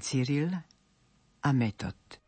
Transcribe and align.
Cyril 0.00 0.52
a 1.42 1.52
Metod. 1.52 2.23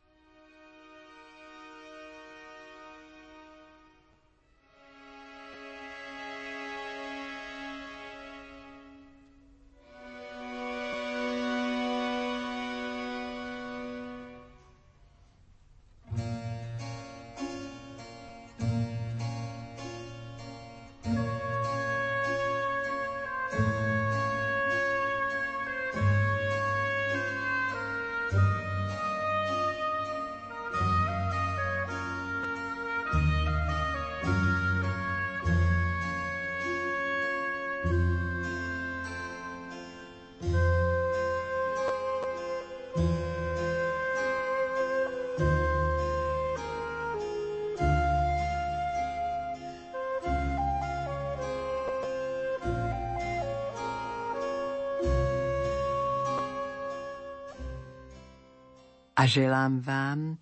Želám 59.27 59.83
vám, 59.83 60.39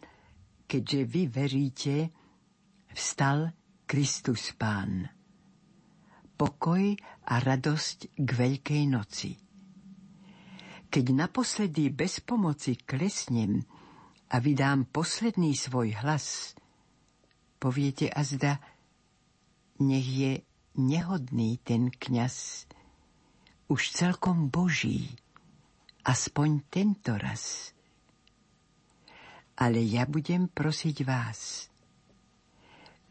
keďže 0.68 1.00
vy 1.08 1.22
veríte, 1.32 2.12
vstal 2.92 3.56
Kristus 3.88 4.52
Pán. 4.52 5.08
Pokoj 6.36 6.92
a 7.24 7.34
radosť 7.40 8.12
k 8.12 8.28
Veľkej 8.28 8.84
noci. 8.84 9.40
Keď 10.92 11.04
naposledy 11.16 11.88
bez 11.96 12.20
pomoci 12.20 12.76
klesnem 12.76 13.64
a 14.28 14.36
vydám 14.36 14.92
posledný 14.92 15.56
svoj 15.56 15.96
hlas, 16.04 16.52
poviete 17.56 18.12
azda, 18.12 18.60
nech 19.80 20.04
je 20.04 20.32
nehodný 20.76 21.56
ten 21.64 21.88
kňaz, 21.88 22.68
už 23.64 23.80
celkom 23.96 24.52
boží, 24.52 25.16
aspoň 26.04 26.68
tento 26.68 27.16
raz 27.16 27.73
ale 29.54 29.78
ja 29.82 30.06
budem 30.06 30.50
prosiť 30.50 30.96
vás. 31.06 31.70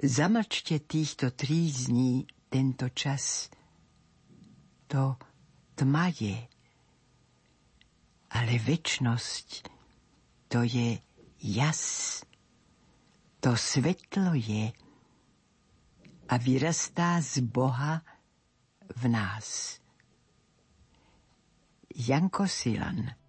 Zamlčte 0.03 0.83
týchto 0.83 1.31
trízní 1.31 2.27
tento 2.51 2.91
čas. 2.91 3.47
To 4.91 5.15
tma 5.79 6.11
je, 6.11 6.37
ale 8.35 8.53
väčnosť 8.59 9.69
to 10.51 10.65
je 10.65 10.99
jas. 11.41 11.81
To 13.43 13.55
svetlo 13.55 14.35
je 14.35 14.71
a 16.29 16.35
vyrastá 16.39 17.19
z 17.19 17.43
Boha 17.43 18.01
v 18.87 19.03
nás. 19.11 19.79
Janko 21.93 22.47
Silan 22.47 23.22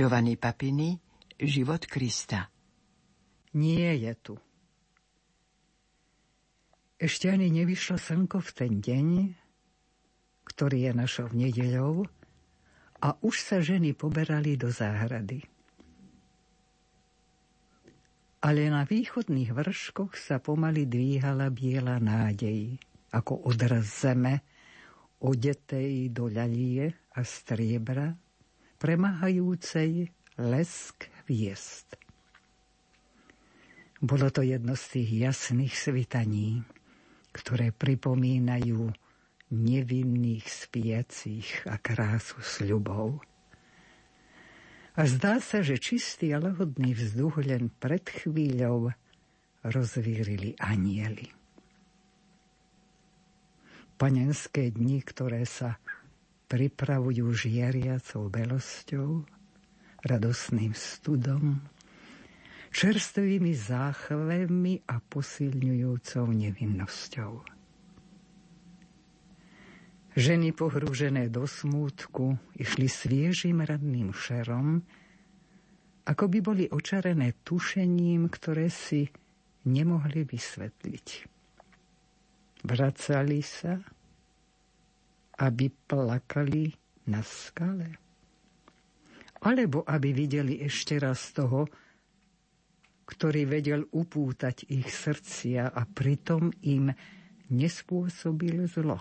Giovanni 0.00 0.40
Papini 0.40 0.96
Život 1.36 1.84
Krista 1.84 2.48
Nie 3.52 3.92
je 4.00 4.12
tu. 4.16 4.34
Ešte 6.96 7.28
ani 7.28 7.52
nevyšlo 7.52 8.00
slnko 8.00 8.40
v 8.40 8.50
ten 8.56 8.72
deň, 8.80 9.08
ktorý 10.48 10.88
je 10.88 10.92
našou 10.96 11.28
nedeľou, 11.36 12.08
a 13.04 13.12
už 13.20 13.44
sa 13.44 13.60
ženy 13.60 13.92
poberali 13.92 14.56
do 14.56 14.72
záhrady. 14.72 15.44
Ale 18.40 18.72
na 18.72 18.88
východných 18.88 19.52
vrškoch 19.52 20.16
sa 20.16 20.40
pomaly 20.40 20.88
dvíhala 20.88 21.52
biela 21.52 22.00
nádej, 22.00 22.80
ako 23.12 23.52
odraz 23.52 24.00
zeme, 24.00 24.40
odetej 25.20 26.08
do 26.08 26.32
ľalie 26.32 26.88
a 27.12 27.20
striebra, 27.20 28.16
premahajúcej 28.80 30.08
lesk 30.40 31.12
hviezd. 31.28 32.00
Bolo 34.00 34.32
to 34.32 34.40
jedno 34.40 34.72
z 34.72 34.84
tých 34.96 35.10
jasných 35.28 35.76
svitaní, 35.76 36.64
ktoré 37.36 37.76
pripomínajú 37.76 38.88
nevinných 39.52 40.46
spiacich 40.48 41.68
a 41.68 41.76
krásu 41.76 42.40
sľubov. 42.40 43.20
A 44.96 45.04
zdá 45.04 45.36
sa, 45.44 45.60
že 45.60 45.76
čistý 45.76 46.32
a 46.32 46.40
lahodný 46.40 46.96
vzduch 46.96 47.44
len 47.44 47.68
pred 47.68 48.02
chvíľou 48.08 48.96
rozvírili 49.60 50.56
anieli. 50.56 51.28
Panenské 54.00 54.72
dni, 54.72 55.04
ktoré 55.04 55.44
sa 55.44 55.76
pripravujú 56.50 57.30
žiariacou 57.30 58.26
belosťou, 58.26 59.22
radosným 60.02 60.74
studom, 60.74 61.62
čerstvými 62.74 63.54
záchvemi 63.54 64.82
a 64.90 64.98
posilňujúcou 64.98 66.26
nevinnosťou. 66.26 67.32
Ženy 70.10 70.50
pohrúžené 70.58 71.30
do 71.30 71.46
smútku 71.46 72.34
išli 72.58 72.90
sviežým 72.90 73.62
radným 73.62 74.10
šerom, 74.10 74.82
ako 76.02 76.24
by 76.26 76.38
boli 76.42 76.64
očarené 76.66 77.38
tušením, 77.46 78.26
ktoré 78.26 78.66
si 78.74 79.06
nemohli 79.70 80.26
vysvetliť. 80.26 81.06
Vracali 82.66 83.38
sa 83.38 83.78
aby 85.40 85.72
plakali 85.72 86.68
na 87.08 87.24
skale? 87.24 87.96
Alebo 89.40 89.80
aby 89.88 90.12
videli 90.12 90.60
ešte 90.60 91.00
raz 91.00 91.32
toho, 91.32 91.64
ktorý 93.08 93.48
vedel 93.48 93.88
upútať 93.88 94.68
ich 94.68 94.92
srdcia 94.92 95.72
a 95.72 95.82
pritom 95.88 96.52
im 96.68 96.92
nespôsobil 97.48 98.68
zlo? 98.68 99.00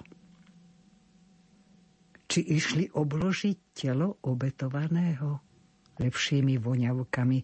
Či 2.30 2.40
išli 2.56 2.86
obložiť 2.88 3.58
telo 3.76 4.24
obetovaného 4.24 5.30
lepšími 6.00 6.56
voňavkami, 6.56 7.40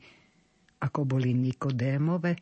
ako 0.88 1.00
boli 1.04 1.36
Nikodémove? 1.36 2.34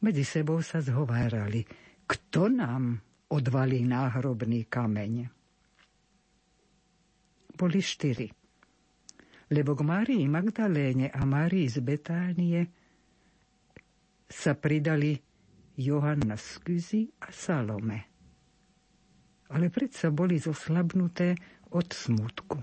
Medzi 0.00 0.24
sebou 0.24 0.64
sa 0.64 0.80
zhovárali, 0.80 1.60
kto 2.08 2.48
nám 2.48 3.09
odvalí 3.30 3.86
náhrobný 3.86 4.66
kameň. 4.66 5.30
Boli 7.54 7.78
štyri. 7.78 8.26
Lebo 9.50 9.74
k 9.74 9.82
Márii 9.82 10.24
Magdaléne 10.30 11.10
a 11.10 11.22
Márii 11.26 11.66
z 11.66 11.78
Betánie 11.82 12.60
sa 14.30 14.54
pridali 14.54 15.18
Johanna 15.74 16.38
z 16.38 16.62
a 17.18 17.28
Salome. 17.34 18.06
Ale 19.50 19.66
predsa 19.66 20.14
boli 20.14 20.38
zoslabnuté 20.38 21.34
od 21.74 21.88
smutku. 21.90 22.58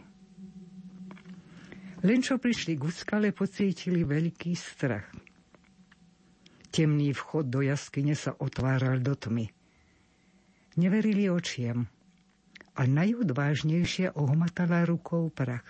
Len 2.07 2.19
čo 2.23 2.39
prišli 2.39 2.79
k 2.79 2.87
úskale, 2.87 3.35
pocítili 3.35 4.07
veľký 4.07 4.55
strach. 4.55 5.11
Temný 6.71 7.11
vchod 7.11 7.51
do 7.51 7.59
jaskyne 7.65 8.15
sa 8.15 8.37
otváral 8.37 9.03
do 9.03 9.17
tmy. 9.17 9.56
Neverili 10.77 11.25
očiem 11.27 11.89
a 12.77 12.81
najodvážnejšie 12.85 14.13
ohmatala 14.13 14.85
rukou 14.85 15.33
prach. 15.33 15.65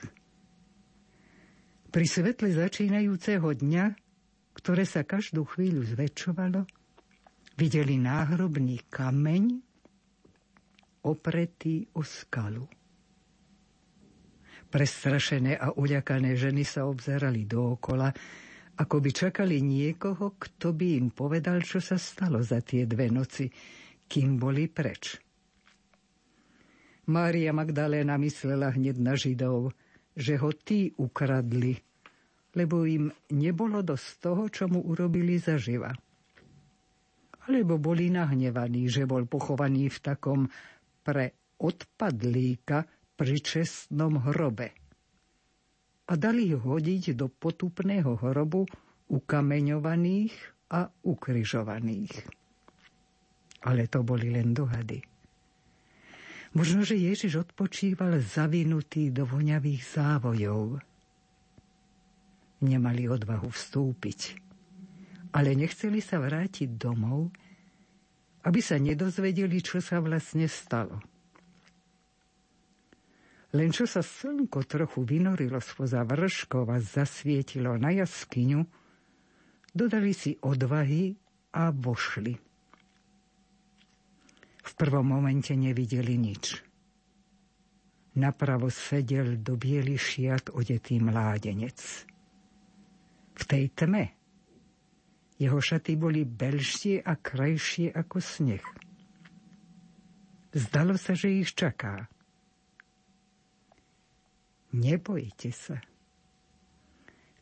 Pri 1.88 2.04
svetle 2.04 2.52
začínajúceho 2.52 3.48
dňa, 3.48 3.86
ktoré 4.52 4.84
sa 4.84 5.08
každú 5.08 5.48
chvíľu 5.48 5.88
zväčšovalo, 5.88 6.68
Videli 7.58 7.98
náhrobný 7.98 8.86
kameň 8.86 9.44
opretý 11.10 11.90
o 11.98 12.06
skalu. 12.06 12.70
Prestrašené 14.70 15.58
a 15.58 15.74
uľakané 15.74 16.38
ženy 16.38 16.62
sa 16.62 16.86
obzerali 16.86 17.50
dookola, 17.50 18.14
ako 18.78 18.96
by 19.02 19.10
čakali 19.10 19.58
niekoho, 19.66 20.38
kto 20.38 20.70
by 20.70 21.02
im 21.02 21.10
povedal, 21.10 21.66
čo 21.66 21.82
sa 21.82 21.98
stalo 21.98 22.46
za 22.46 22.62
tie 22.62 22.86
dve 22.86 23.10
noci, 23.10 23.50
kým 24.08 24.40
boli 24.40 24.72
preč. 24.72 25.20
Mária 27.08 27.56
Magdaléna 27.56 28.20
myslela 28.20 28.76
hneď 28.76 28.98
na 29.00 29.16
Židov, 29.16 29.72
že 30.12 30.36
ho 30.36 30.52
tí 30.52 30.92
ukradli, 31.00 31.78
lebo 32.58 32.84
im 32.84 33.14
nebolo 33.32 33.80
dosť 33.80 34.08
toho, 34.20 34.44
čo 34.52 34.68
mu 34.68 34.84
urobili 34.84 35.40
zaživa. 35.40 35.94
Alebo 37.48 37.80
boli 37.80 38.12
nahnevaní, 38.12 38.92
že 38.92 39.08
bol 39.08 39.24
pochovaný 39.24 39.88
v 39.88 40.00
takom 40.04 40.42
pre 41.00 41.56
odpadlíka 41.64 42.84
pri 43.16 43.36
čestnom 43.40 44.20
hrobe 44.20 44.88
a 46.08 46.14
dali 46.16 46.56
ho 46.56 46.60
hodiť 46.60 47.16
do 47.16 47.28
potupného 47.28 48.16
hrobu 48.20 48.64
ukameňovaných 49.12 50.34
a 50.72 50.88
ukryžovaných. 50.88 52.12
Ale 53.68 53.92
to 53.92 54.00
boli 54.00 54.32
len 54.32 54.56
dohady. 54.56 55.04
Možno, 56.56 56.88
že 56.88 56.96
Ježiš 56.96 57.44
odpočíval 57.44 58.24
zavinutý 58.24 59.12
do 59.12 59.28
voňavých 59.28 59.84
závojov. 59.84 60.80
Nemali 62.64 63.06
odvahu 63.06 63.52
vstúpiť, 63.52 64.40
ale 65.36 65.54
nechceli 65.54 66.00
sa 66.00 66.18
vrátiť 66.18 66.80
domov, 66.80 67.30
aby 68.48 68.60
sa 68.64 68.80
nedozvedeli, 68.80 69.60
čo 69.60 69.84
sa 69.84 70.00
vlastne 70.00 70.48
stalo. 70.48 70.98
Len 73.52 73.70
čo 73.70 73.84
sa 73.84 74.00
slnko 74.00 74.64
trochu 74.66 75.04
vynorilo 75.04 75.60
spoza 75.60 76.02
vrškov 76.08 76.72
a 76.72 76.80
zasvietilo 76.80 77.76
na 77.76 77.92
jaskyňu, 77.92 78.64
dodali 79.76 80.16
si 80.16 80.40
odvahy 80.42 81.14
a 81.54 81.70
vošli. 81.70 82.47
V 84.68 84.72
prvom 84.76 85.16
momente 85.16 85.56
nevideli 85.56 86.20
nič. 86.20 86.60
Napravo 88.20 88.68
sedel 88.68 89.40
do 89.40 89.56
biely 89.56 89.96
šiat 89.96 90.52
odetý 90.52 91.00
mládenec. 91.00 91.80
V 93.38 93.44
tej 93.48 93.72
tme 93.72 94.12
jeho 95.38 95.62
šaty 95.62 95.94
boli 95.96 96.26
belšie 96.26 97.00
a 97.00 97.14
krajšie 97.16 97.94
ako 97.94 98.18
sneh. 98.18 98.66
Zdalo 100.52 100.98
sa, 100.98 101.14
že 101.14 101.30
ich 101.30 101.54
čaká– 101.56 102.04
Nebojte 104.78 105.50
sa. 105.56 105.80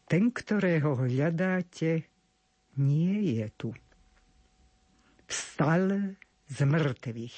Ten, 0.06 0.30
ktorého 0.30 0.94
hľadáte, 0.94 2.06
nie 2.78 3.42
je 3.42 3.46
tu. 3.58 3.70
Vstal 5.26 6.16
z 6.46 6.58
mŕtvych. 6.66 7.38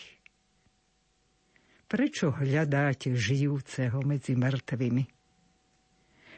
Prečo 1.87 2.35
hľadáte 2.35 3.15
žijúceho 3.15 4.03
medzi 4.03 4.35
mŕtvými? 4.35 5.03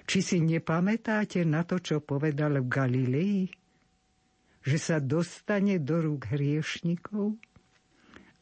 Či 0.05 0.19
si 0.21 0.37
nepamätáte 0.41 1.41
na 1.45 1.65
to, 1.65 1.81
čo 1.81 2.01
povedal 2.01 2.61
v 2.61 2.67
Galilei? 2.69 3.39
Že 4.61 4.77
sa 4.77 4.97
dostane 5.01 5.81
do 5.81 5.97
rúk 6.01 6.29
hriešnikov 6.29 7.37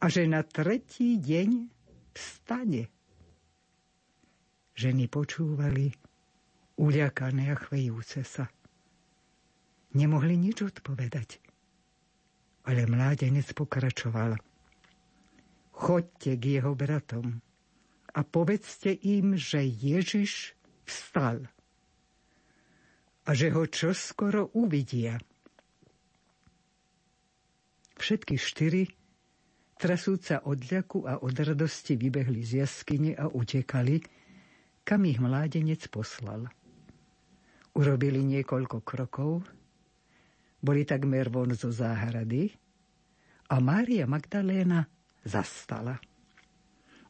a 0.00 0.04
že 0.12 0.28
na 0.28 0.44
tretí 0.44 1.16
deň 1.16 1.50
vstane. 2.12 2.92
Ženy 4.76 5.04
počúvali, 5.10 5.90
uľakané 6.78 7.50
a 7.50 7.56
chvejúce 7.56 8.22
sa. 8.22 8.46
Nemohli 9.96 10.36
nič 10.36 10.62
odpovedať. 10.62 11.47
Ale 12.68 12.84
mládenec 12.84 13.48
pokračoval. 13.56 14.36
Chodte 15.72 16.36
k 16.36 16.60
jeho 16.60 16.76
bratom 16.76 17.40
a 18.12 18.20
povedzte 18.26 18.92
im, 18.92 19.40
že 19.40 19.64
Ježiš 19.64 20.52
vstal 20.84 21.48
a 23.28 23.30
že 23.36 23.52
ho 23.52 23.64
čoskoro 23.68 24.52
uvidia. 24.56 25.20
Všetky 28.00 28.40
štyri, 28.40 28.88
trasúca 29.76 30.40
od 30.48 30.64
ľaku 30.64 31.04
a 31.04 31.20
od 31.20 31.36
radosti, 31.36 31.96
vybehli 31.96 32.40
z 32.40 32.64
jaskyne 32.64 33.12
a 33.16 33.28
utekali, 33.28 34.00
kam 34.84 35.04
ich 35.04 35.20
mládenec 35.20 35.84
poslal. 35.92 36.48
Urobili 37.76 38.24
niekoľko 38.24 38.80
krokov, 38.80 39.44
boli 40.58 40.82
takmer 40.82 41.30
von 41.30 41.54
zo 41.54 41.70
záhrady 41.70 42.50
a 43.48 43.56
Mária 43.62 44.04
Magdaléna 44.04 44.84
zastala. 45.24 45.96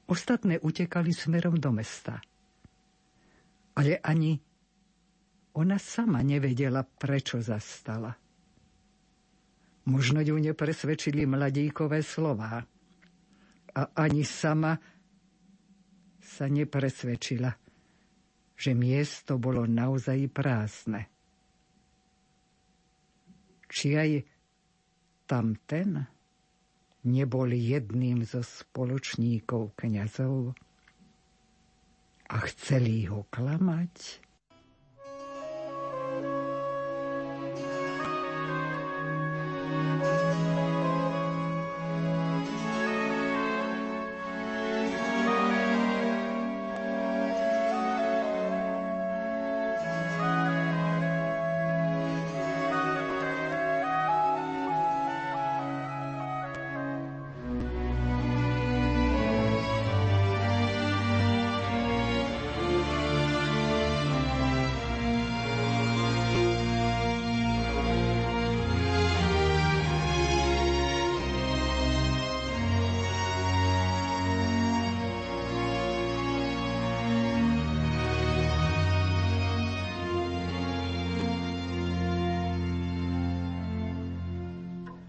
Ostatné 0.08 0.60
utekali 0.60 1.12
smerom 1.12 1.60
do 1.60 1.72
mesta. 1.72 2.20
Ale 3.76 4.00
ani 4.00 4.40
ona 5.58 5.76
sama 5.76 6.22
nevedela, 6.22 6.86
prečo 6.86 7.42
zastala. 7.42 8.14
Možno 9.88 10.20
ju 10.20 10.36
nepresvedčili 10.36 11.24
mladíkové 11.24 12.04
slová. 12.04 12.62
A 13.74 13.82
ani 13.96 14.24
sama 14.24 14.76
sa 16.18 16.44
nepresvedčila, 16.46 17.52
že 18.58 18.70
miesto 18.76 19.40
bolo 19.40 19.64
naozaj 19.64 20.28
prázdne. 20.30 21.17
Či 23.68 23.88
aj 23.94 24.10
tamten 25.28 26.08
nebol 27.04 27.52
jedným 27.52 28.24
zo 28.24 28.40
spoločníkov 28.40 29.76
kňazov 29.76 30.56
a 32.28 32.36
chceli 32.48 33.08
ho 33.08 33.24
klamať? 33.28 34.24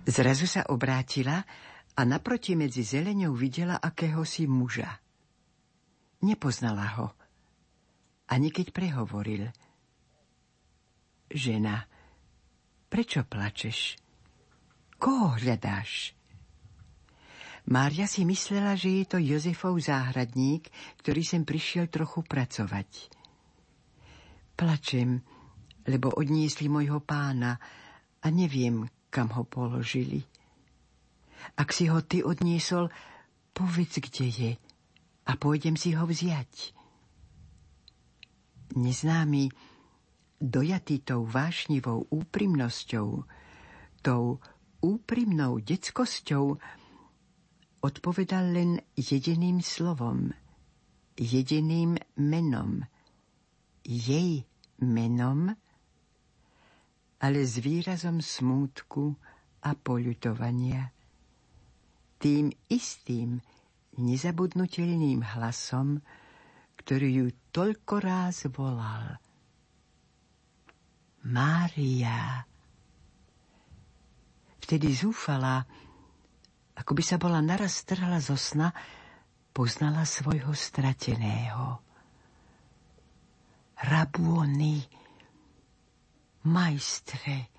Zrazu 0.10 0.50
sa 0.50 0.66
obrátila 0.74 1.46
a 1.94 2.02
naproti 2.02 2.58
medzi 2.58 2.82
zeleňou 2.82 3.30
videla 3.38 3.78
akéhosi 3.78 4.50
muža. 4.50 4.90
Nepoznala 6.26 6.98
ho. 6.98 7.08
Ani 8.34 8.50
keď 8.50 8.74
prehovoril. 8.74 9.54
Žena, 11.30 11.86
prečo 12.90 13.22
plačeš? 13.22 14.02
Koho 14.98 15.38
hľadáš? 15.38 16.18
Mária 17.70 18.10
si 18.10 18.26
myslela, 18.26 18.74
že 18.74 18.90
je 18.90 19.06
to 19.06 19.18
Jozefov 19.22 19.78
záhradník, 19.78 20.74
ktorý 21.06 21.22
sem 21.22 21.46
prišiel 21.46 21.86
trochu 21.86 22.26
pracovať. 22.26 23.14
Plačem, 24.58 25.22
lebo 25.86 26.10
odniesli 26.18 26.66
môjho 26.66 26.98
pána 27.06 27.62
a 28.26 28.28
neviem, 28.34 28.90
kam 29.10 29.34
ho 29.34 29.44
položili. 29.44 30.24
Ak 31.58 31.74
si 31.74 31.90
ho 31.90 32.02
ty 32.06 32.22
odniesol, 32.22 32.90
povedz, 33.54 34.00
kde 34.00 34.26
je 34.30 34.52
a 35.26 35.32
pôjdem 35.38 35.78
si 35.78 35.94
ho 35.94 36.06
vziať. 36.06 36.74
Neznámy, 38.78 39.50
dojatý 40.38 41.02
tou 41.02 41.26
vášnivou 41.26 42.08
úprimnosťou, 42.14 43.08
tou 44.06 44.24
úprimnou 44.80 45.60
detskosťou 45.60 46.56
odpovedal 47.82 48.46
len 48.54 48.72
jediným 48.96 49.60
slovom, 49.60 50.32
jediným 51.20 52.00
menom, 52.16 52.84
jej 53.84 54.46
menom, 54.80 55.56
ale 57.20 57.44
s 57.44 57.60
výrazom 57.60 58.24
smútku 58.24 59.16
a 59.64 59.76
poľutovania. 59.76 60.92
Tým 62.20 62.52
istým, 62.72 63.40
nezabudnutelným 64.00 65.24
hlasom, 65.36 66.00
ktorý 66.80 67.08
ju 67.24 67.28
toľko 67.52 67.94
ráz 68.00 68.48
volal. 68.52 69.20
Mária. 71.28 72.48
Vtedy 74.64 74.96
zúfala, 74.96 75.68
ako 76.80 76.92
by 76.96 77.04
sa 77.04 77.20
bola 77.20 77.44
naraz 77.44 77.84
strhala 77.84 78.24
zo 78.24 78.40
sna, 78.40 78.72
poznala 79.52 80.08
svojho 80.08 80.56
strateného. 80.56 81.84
Rabuony, 83.80 84.99
majstre, 86.48 87.52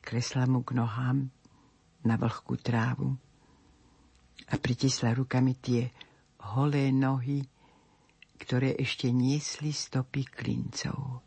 kresla 0.00 0.48
mu 0.48 0.64
k 0.64 0.72
nohám 0.72 1.28
na 2.08 2.14
vlhkú 2.16 2.56
trávu 2.56 3.12
a 4.48 4.54
pritisla 4.56 5.12
rukami 5.12 5.60
tie 5.60 5.92
holé 6.56 6.88
nohy, 6.88 7.44
ktoré 8.40 8.72
ešte 8.80 9.12
niesli 9.12 9.74
stopy 9.74 10.24
klincov. 10.24 11.20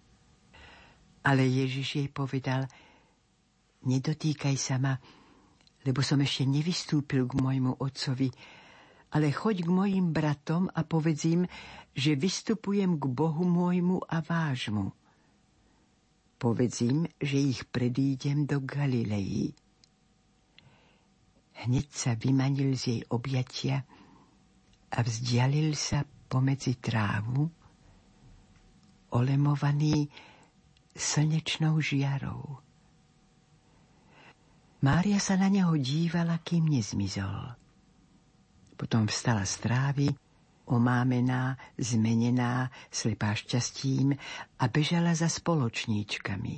Ale 1.22 1.46
Ježiš 1.46 2.02
jej 2.02 2.10
povedal, 2.10 2.66
nedotýkaj 3.86 4.56
sa 4.58 4.82
ma, 4.82 4.98
lebo 5.86 6.02
som 6.02 6.18
ešte 6.18 6.50
nevystúpil 6.50 7.30
k 7.30 7.38
môjmu 7.38 7.78
otcovi, 7.78 8.34
ale 9.14 9.30
choď 9.30 9.68
k 9.68 9.70
mojim 9.70 10.10
bratom 10.10 10.66
a 10.72 10.82
povedz 10.82 11.30
im, 11.30 11.46
že 11.94 12.18
vystupujem 12.18 12.98
k 12.98 13.04
Bohu 13.06 13.46
môjmu 13.46 14.02
a 14.08 14.24
vášmu. 14.24 15.01
Povedz 16.42 16.82
im, 16.82 17.06
že 17.22 17.38
ich 17.38 17.70
predídem 17.70 18.50
do 18.50 18.66
Galilei. 18.66 19.54
Hneď 21.62 21.88
sa 21.94 22.18
vymanil 22.18 22.74
z 22.74 22.84
jej 22.98 23.02
objatia 23.14 23.86
a 24.90 24.98
vzdialil 25.06 25.78
sa 25.78 26.02
pomedzi 26.02 26.82
trávu, 26.82 27.46
olemovaný 29.14 30.10
slnečnou 30.98 31.78
žiarou. 31.78 32.58
Mária 34.82 35.22
sa 35.22 35.38
na 35.38 35.46
neho 35.46 35.78
dívala, 35.78 36.42
kým 36.42 36.74
nezmizol. 36.74 37.54
Potom 38.74 39.06
vstala 39.06 39.46
z 39.46 39.56
trávy, 39.62 40.08
omámená, 40.70 41.58
zmenená, 41.78 42.70
slepá 42.92 43.34
šťastím 43.34 44.14
a 44.60 44.64
bežala 44.68 45.16
za 45.18 45.32
spoločníčkami. 45.32 46.56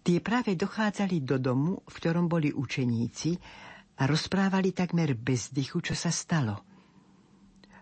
Tie 0.00 0.18
práve 0.24 0.56
dochádzali 0.56 1.20
do 1.20 1.36
domu, 1.36 1.72
v 1.84 1.94
ktorom 2.00 2.24
boli 2.24 2.48
učeníci 2.54 3.36
a 4.00 4.08
rozprávali 4.08 4.72
takmer 4.72 5.12
bez 5.12 5.52
dychu, 5.52 5.84
čo 5.84 5.92
sa 5.92 6.08
stalo. 6.08 6.64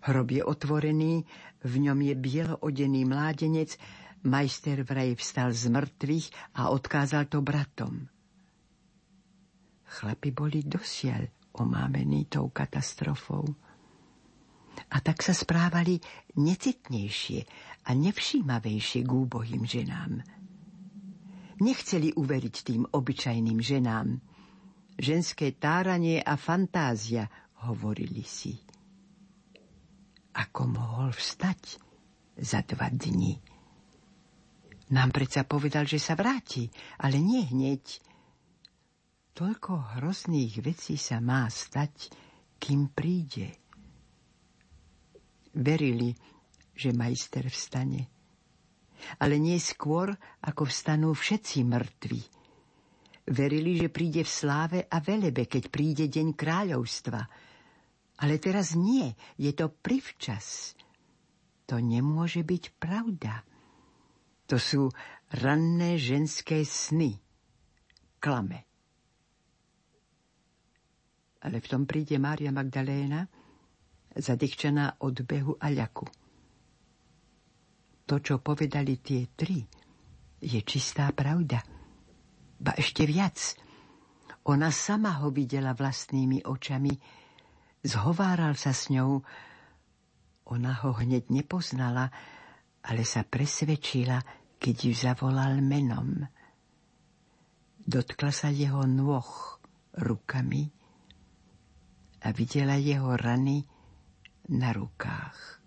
Hrob 0.02 0.28
je 0.31 0.43
otvorený, 0.43 1.23
v 1.62 1.75
ňom 1.78 1.99
je 2.02 2.14
bielo 2.19 2.59
odený 2.59 3.07
mládenec, 3.07 3.78
majster 4.26 4.83
vraj 4.83 5.14
vstal 5.14 5.55
z 5.55 5.71
mŕtvych 5.71 6.59
a 6.59 6.75
odkázal 6.75 7.31
to 7.31 7.38
bratom. 7.38 8.11
Chlapi 9.88 10.31
boli 10.35 10.67
dosiaľ 10.67 11.31
omámení 11.55 12.26
tou 12.26 12.50
katastrofou. 12.50 13.47
A 14.88 15.04
tak 15.04 15.21
sa 15.21 15.37
správali 15.37 16.00
necitnejšie 16.40 17.45
a 17.85 17.90
nevšímavejšie 17.92 19.00
k 19.04 19.11
úbohým 19.11 19.64
ženám– 19.68 20.21
nechceli 21.61 22.14
uveriť 22.14 22.57
tým 22.62 22.83
obyčajným 22.90 23.59
ženám. 23.59 24.18
Ženské 24.99 25.54
táranie 25.54 26.18
a 26.18 26.35
fantázia, 26.35 27.30
hovorili 27.66 28.23
si. 28.26 28.54
Ako 30.35 30.71
mohol 30.71 31.11
vstať 31.14 31.78
za 32.38 32.62
dva 32.66 32.90
dni? 32.90 33.38
Nám 34.95 35.11
predsa 35.11 35.42
povedal, 35.45 35.85
že 35.85 36.00
sa 36.00 36.14
vráti, 36.14 36.71
ale 37.02 37.18
nie 37.18 37.45
hneď. 37.47 37.85
Toľko 39.35 39.99
hrozných 39.99 40.62
vecí 40.62 40.99
sa 40.99 41.23
má 41.23 41.47
stať, 41.47 42.11
kým 42.59 42.90
príde. 42.90 43.54
Verili, 45.59 46.15
že 46.79 46.95
majster 46.95 47.50
vstane 47.50 48.19
ale 49.19 49.38
nie 49.38 49.57
skôr, 49.62 50.12
ako 50.45 50.67
vstanú 50.67 51.15
všetci 51.15 51.65
mŕtvi. 51.65 52.21
Verili, 53.29 53.77
že 53.77 53.93
príde 53.93 54.25
v 54.25 54.31
sláve 54.31 54.79
a 54.88 54.99
velebe, 55.05 55.45
keď 55.45 55.69
príde 55.69 56.05
deň 56.09 56.33
kráľovstva. 56.33 57.21
Ale 58.19 58.35
teraz 58.41 58.75
nie, 58.75 59.12
je 59.37 59.53
to 59.53 59.69
privčas. 59.69 60.75
To 61.69 61.77
nemôže 61.79 62.41
byť 62.43 62.65
pravda. 62.81 63.45
To 64.49 64.57
sú 64.57 64.88
ranné 65.45 66.00
ženské 66.00 66.65
sny. 66.65 67.21
Klame. 68.17 68.65
Ale 71.45 71.61
v 71.61 71.67
tom 71.69 71.85
príde 71.85 72.17
Mária 72.17 72.50
Magdaléna, 72.50 73.29
zadechčená 74.17 75.03
od 75.05 75.17
behu 75.27 75.59
a 75.61 75.69
ľaku. 75.69 76.07
To, 78.09 78.15
čo 78.25 78.41
povedali 78.41 78.97
tie 79.05 79.29
tri, 79.37 79.61
je 80.41 80.61
čistá 80.65 81.12
pravda. 81.12 81.61
Ba 82.59 82.73
ešte 82.79 83.05
viac. 83.05 83.37
Ona 84.49 84.73
sama 84.73 85.21
ho 85.21 85.29
videla 85.29 85.77
vlastnými 85.77 86.49
očami, 86.49 86.95
zhováral 87.85 88.57
sa 88.57 88.73
s 88.73 88.88
ňou. 88.88 89.21
Ona 90.49 90.73
ho 90.81 90.91
hneď 90.97 91.29
nepoznala, 91.29 92.09
ale 92.88 93.05
sa 93.05 93.29
presvedčila, 93.29 94.25
keď 94.57 94.77
ju 94.88 94.93
zavolal 94.97 95.61
menom. 95.61 96.25
Dotkla 97.85 98.33
sa 98.33 98.49
jeho 98.49 98.88
nôh 98.88 99.29
rukami 100.00 100.73
a 102.25 102.33
videla 102.33 102.81
jeho 102.81 103.15
rany 103.15 103.69
na 104.52 104.73
rukách. 104.73 105.61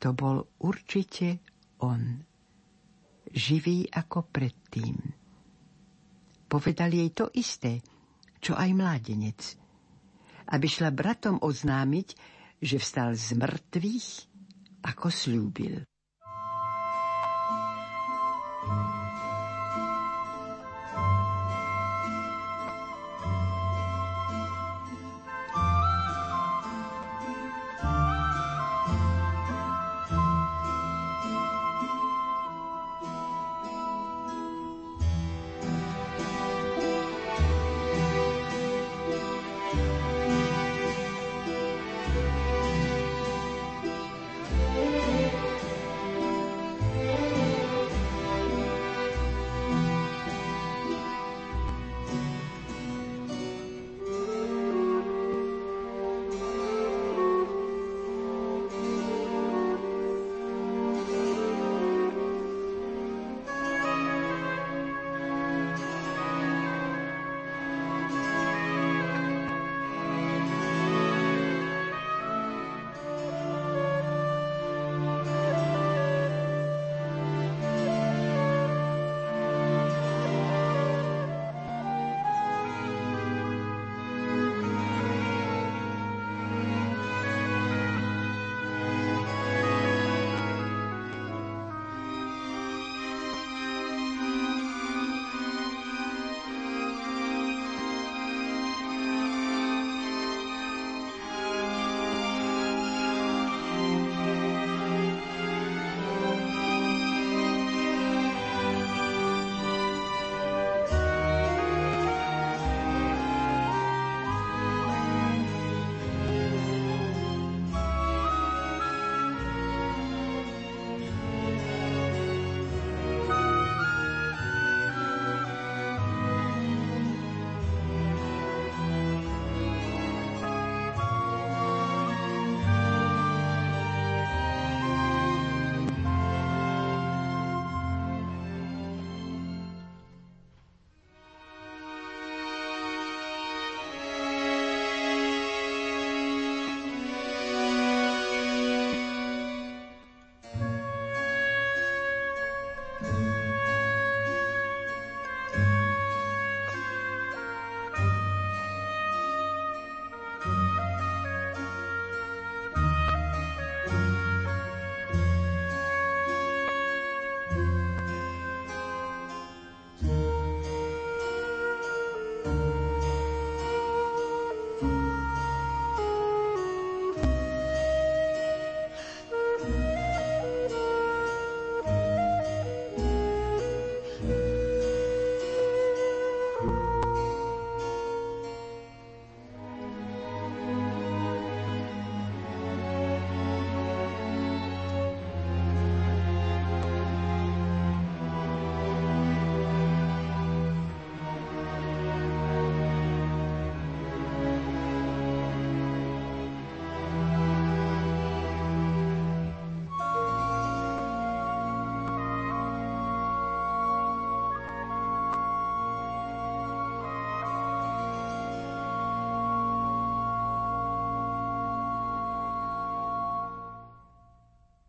To 0.00 0.12
bol 0.12 0.44
určite 0.60 1.40
on, 1.80 2.20
živý 3.32 3.88
ako 3.88 4.28
predtým. 4.28 4.96
Povedal 6.46 6.94
jej 6.94 7.10
to 7.10 7.28
isté, 7.34 7.82
čo 8.38 8.54
aj 8.54 8.70
mládenec, 8.76 9.40
aby 10.52 10.66
šla 10.70 10.94
bratom 10.94 11.42
oznámiť, 11.42 12.08
že 12.62 12.76
vstal 12.78 13.18
z 13.18 13.34
mŕtvych, 13.34 14.08
ako 14.86 15.06
slúbil. 15.10 15.82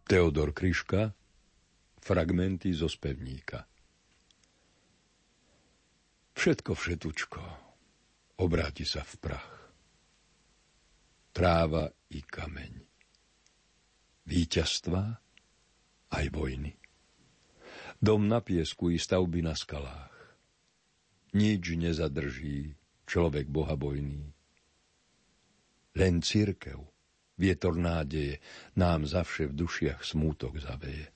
Teodor 0.07 0.55
Kryška 0.55 1.11
Fragmenty 1.99 2.71
zo 2.71 2.87
spevníka 2.87 3.67
Všetko 6.31 6.71
všetučko 6.71 7.41
obráti 8.39 8.87
sa 8.87 9.03
v 9.03 9.13
prach. 9.19 9.51
Tráva 11.35 11.91
i 12.15 12.23
kameň. 12.23 12.73
Výťazstva 14.23 15.01
aj 16.15 16.25
vojny. 16.31 16.71
Dom 17.99 18.31
na 18.31 18.39
piesku 18.39 18.95
i 18.95 19.01
stavby 19.01 19.43
na 19.43 19.59
skalách. 19.59 20.39
Nič 21.35 21.75
nezadrží 21.75 22.79
človek 23.03 23.51
bohabojný. 23.51 24.31
Len 25.99 26.15
církev, 26.23 26.79
vietor 27.37 27.77
nádeje, 27.77 28.41
nám 28.75 29.05
zavše 29.05 29.47
v 29.47 29.53
dušiach 29.53 30.01
smútok 30.01 30.57
zaveje. 30.57 31.07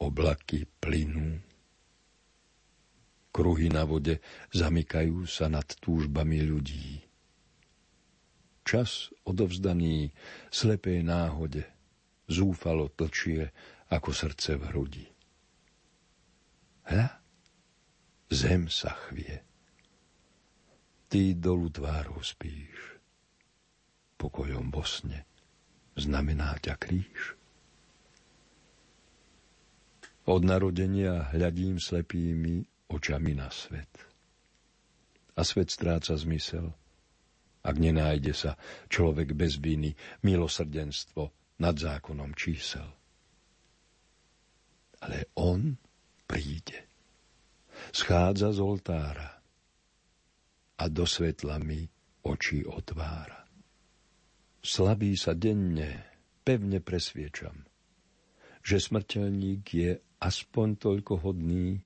Oblaky 0.00 0.66
plynú, 0.80 1.38
kruhy 3.30 3.68
na 3.68 3.84
vode 3.84 4.20
zamykajú 4.50 5.28
sa 5.28 5.46
nad 5.52 5.68
túžbami 5.80 6.42
ľudí. 6.42 7.04
Čas 8.64 9.12
odovzdaný 9.28 10.08
slepej 10.48 11.04
náhode 11.04 11.68
zúfalo 12.24 12.88
tlčie 12.88 13.52
ako 13.92 14.10
srdce 14.10 14.56
v 14.56 14.62
hrudi. 14.72 15.06
Hľa, 16.88 17.08
zem 18.32 18.72
sa 18.72 18.96
chvie. 19.08 19.44
Ty 21.12 21.36
dolu 21.36 21.68
tvárou 21.68 22.20
spíš. 22.24 22.93
Pokojom 24.24 24.72
bosne 24.72 25.28
znamená 26.00 26.56
ťa 26.56 26.80
kríž. 26.80 27.36
Od 30.24 30.40
narodenia 30.40 31.28
hľadím 31.28 31.76
slepými 31.76 32.64
očami 32.88 33.36
na 33.36 33.52
svet. 33.52 33.92
A 35.36 35.44
svet 35.44 35.68
stráca 35.68 36.16
zmysel, 36.16 36.72
ak 37.60 37.76
nenájde 37.76 38.32
sa 38.32 38.56
človek 38.88 39.36
bez 39.36 39.60
viny, 39.60 39.92
milosrdenstvo 40.24 41.28
nad 41.60 41.76
zákonom 41.76 42.32
čísel. 42.32 42.88
Ale 45.04 45.28
on 45.36 45.76
príde. 46.24 46.80
Schádza 47.92 48.56
z 48.56 48.60
oltára 48.64 49.36
a 50.80 50.84
do 50.88 51.04
svetla 51.04 51.60
mi 51.60 51.84
oči 52.24 52.64
otvára. 52.64 53.43
Slabý 54.64 55.12
sa 55.20 55.36
denne, 55.36 56.08
pevne 56.40 56.80
presviečam, 56.80 57.68
že 58.64 58.80
smrteľník 58.80 59.64
je 59.68 60.00
aspoň 60.24 60.68
toľko 60.80 61.20
hodný, 61.20 61.84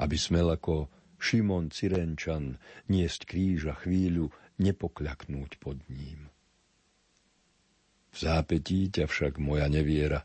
aby 0.00 0.16
smel 0.16 0.56
ako 0.56 0.88
Šimon 1.20 1.68
Cirenčan 1.68 2.56
niesť 2.88 3.28
kríža 3.28 3.76
chvíľu 3.76 4.32
nepokľaknúť 4.56 5.60
pod 5.60 5.84
ním. 5.92 6.32
V 8.08 8.16
zápetí 8.16 8.88
ťa 8.88 9.04
však 9.04 9.36
moja 9.36 9.68
neviera 9.68 10.24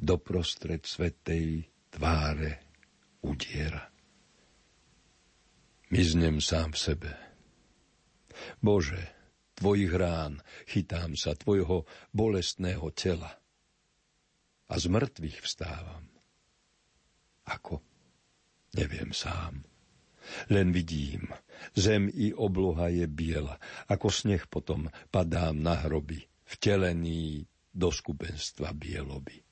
doprostred 0.00 0.88
svetej 0.88 1.68
tváre 1.92 2.56
udiera. 3.20 3.84
Miznem 5.92 6.40
sám 6.40 6.72
v 6.72 6.78
sebe. 6.80 7.12
Bože, 8.64 9.21
tvojich 9.62 9.94
rán 9.94 10.42
chytám 10.66 11.14
sa 11.14 11.38
tvojho 11.38 11.86
bolestného 12.10 12.90
tela 12.98 13.30
a 14.66 14.74
z 14.74 14.90
mŕtvych 14.90 15.38
vstávam. 15.38 16.10
Ako? 17.46 17.78
Neviem 18.74 19.14
sám. 19.14 19.62
Len 20.50 20.74
vidím, 20.74 21.30
zem 21.78 22.10
i 22.10 22.34
obloha 22.34 22.90
je 22.90 23.06
biela, 23.06 23.58
ako 23.86 24.10
sneh 24.10 24.50
potom 24.50 24.90
padám 25.14 25.54
na 25.58 25.78
hroby, 25.78 26.26
vtelený 26.46 27.46
do 27.70 27.90
skupenstva 27.90 28.74
bieloby. 28.74 29.42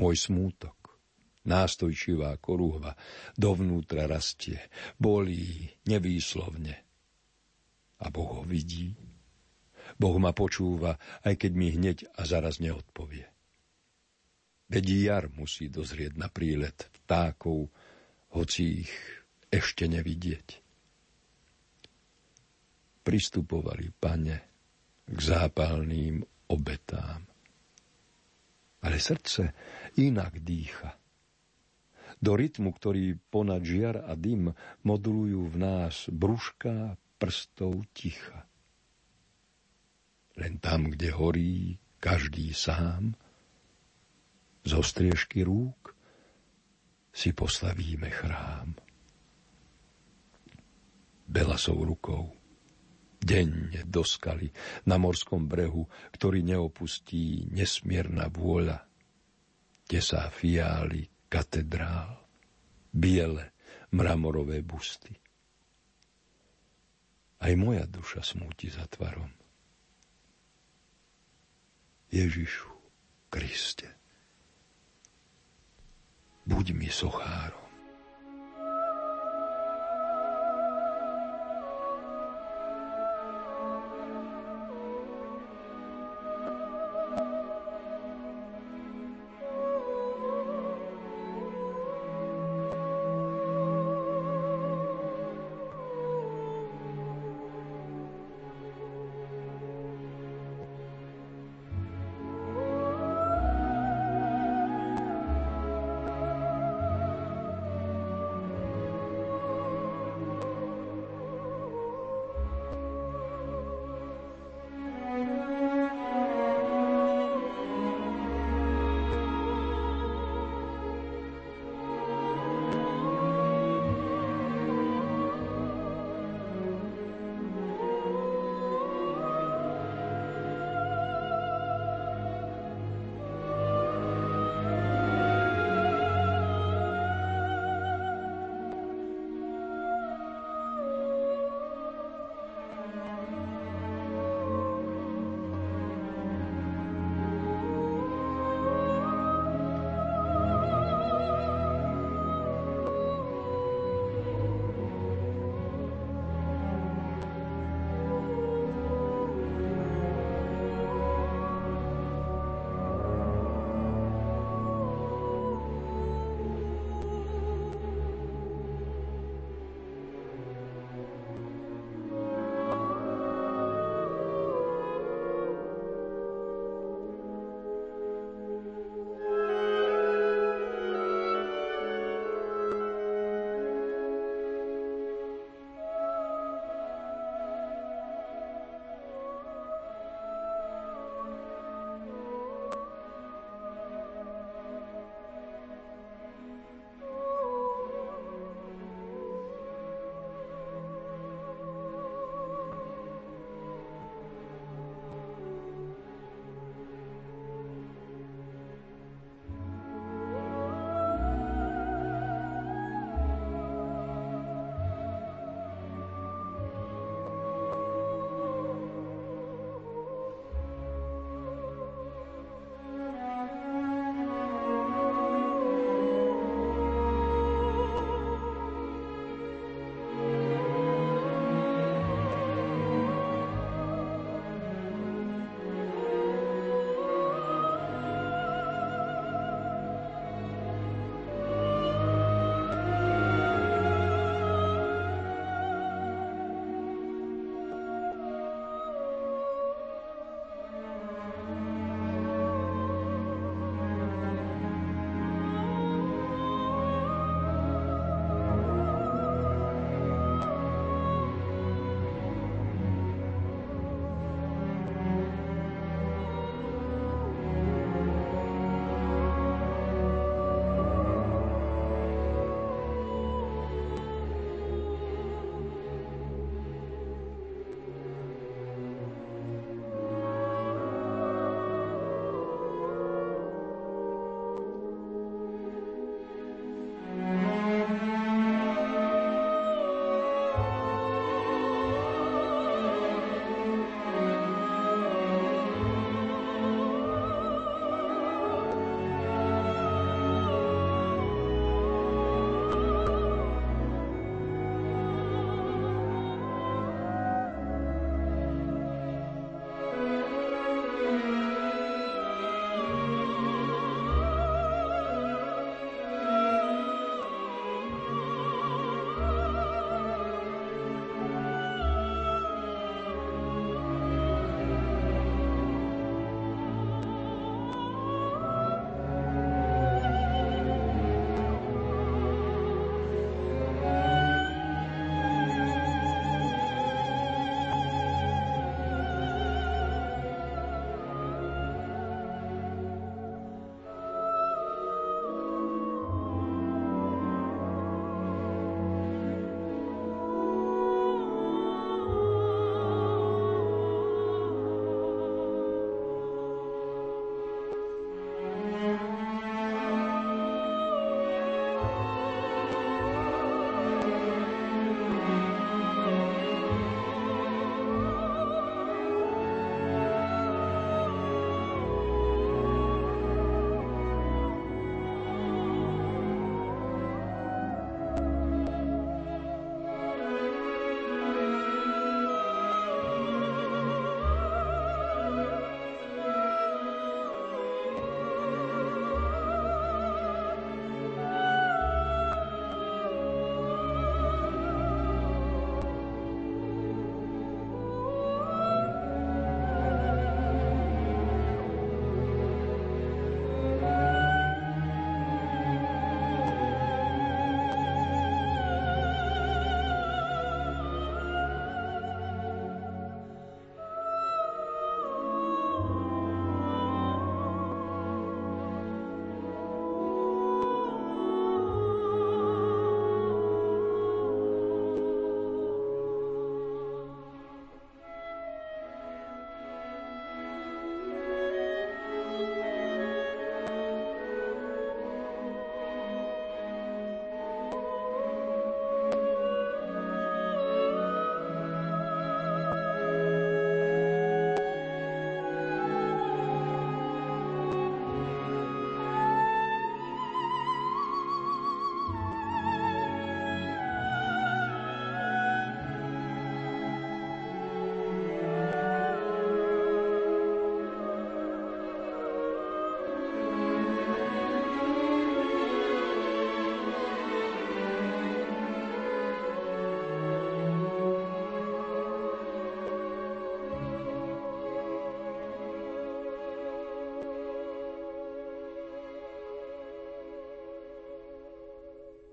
Môj 0.00 0.16
smútok, 0.16 0.96
nástojčivá 1.44 2.36
korúhva, 2.40 2.96
dovnútra 3.36 4.08
rastie, 4.08 4.60
bolí 4.96 5.68
nevýslovne. 5.88 6.89
A 8.00 8.08
Boh 8.08 8.40
ho 8.40 8.42
vidí. 8.42 8.96
Boh 10.00 10.16
ma 10.16 10.32
počúva, 10.32 10.96
aj 11.24 11.34
keď 11.36 11.52
mi 11.52 11.68
hneď 11.74 11.98
a 12.16 12.24
zaraz 12.24 12.58
neodpovie. 12.62 13.28
Veď 14.70 14.86
jar 14.86 15.24
musí 15.34 15.66
dozrieť 15.66 16.14
na 16.14 16.30
prílet 16.30 16.86
vtákov, 17.02 17.68
hoci 18.30 18.86
ich 18.86 18.94
ešte 19.50 19.90
nevidieť. 19.90 20.62
Pristupovali, 23.02 23.90
pane, 23.98 24.36
k 25.10 25.18
zápalným 25.18 26.22
obetám. 26.54 27.26
Ale 28.86 28.96
srdce 29.02 29.50
inak 29.98 30.38
dýcha. 30.38 30.94
Do 32.22 32.38
rytmu, 32.38 32.70
ktorý 32.70 33.18
ponad 33.32 33.66
žiar 33.66 34.06
a 34.06 34.14
dym 34.14 34.54
modulujú 34.86 35.50
v 35.50 35.56
nás 35.58 36.06
brúška 36.12 36.94
prstov 37.20 37.84
ticha. 37.92 38.48
Len 40.40 40.56
tam, 40.56 40.88
kde 40.88 41.12
horí 41.12 41.76
každý 42.00 42.56
sám, 42.56 43.12
z 44.64 44.72
ostriežky 44.72 45.44
rúk 45.44 45.92
si 47.12 47.36
postavíme 47.36 48.08
chrám. 48.08 48.72
Belasou 51.28 51.84
rukou, 51.84 52.32
denne 53.20 53.84
doskali 53.84 54.48
na 54.88 54.96
morskom 54.96 55.44
brehu, 55.44 55.84
ktorý 56.16 56.40
neopustí 56.40 57.52
nesmierna 57.52 58.32
vôľa. 58.32 58.80
Tesá 59.84 60.32
fiály, 60.32 61.28
katedrál, 61.28 62.24
biele, 62.88 63.52
mramorové 63.92 64.64
busty. 64.64 65.19
Aj 67.40 67.52
moja 67.56 67.88
duša 67.88 68.20
smúti 68.20 68.68
za 68.68 68.84
tvarom. 68.84 69.32
Ježišu 72.10 72.68
Kriste 73.30 74.00
buď 76.50 76.66
mi 76.74 76.90
sochárom. 76.90 77.69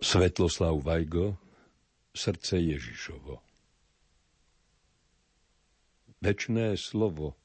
Svetloslav 0.08 0.80
Vajgo, 0.88 1.36
srdce 2.15 2.63
Ježišovo. 2.63 3.43
Večné 6.24 6.80
slovo, 6.80 7.36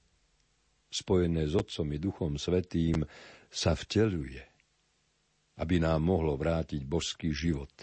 spojené 0.87 1.51
s 1.51 1.59
Otcom 1.59 1.91
i 1.91 1.99
Duchom 1.99 2.39
Svetým, 2.39 3.03
sa 3.51 3.75
vteluje, 3.75 4.47
aby 5.59 5.83
nám 5.83 6.07
mohlo 6.07 6.39
vrátiť 6.39 6.87
božský 6.87 7.35
život, 7.35 7.75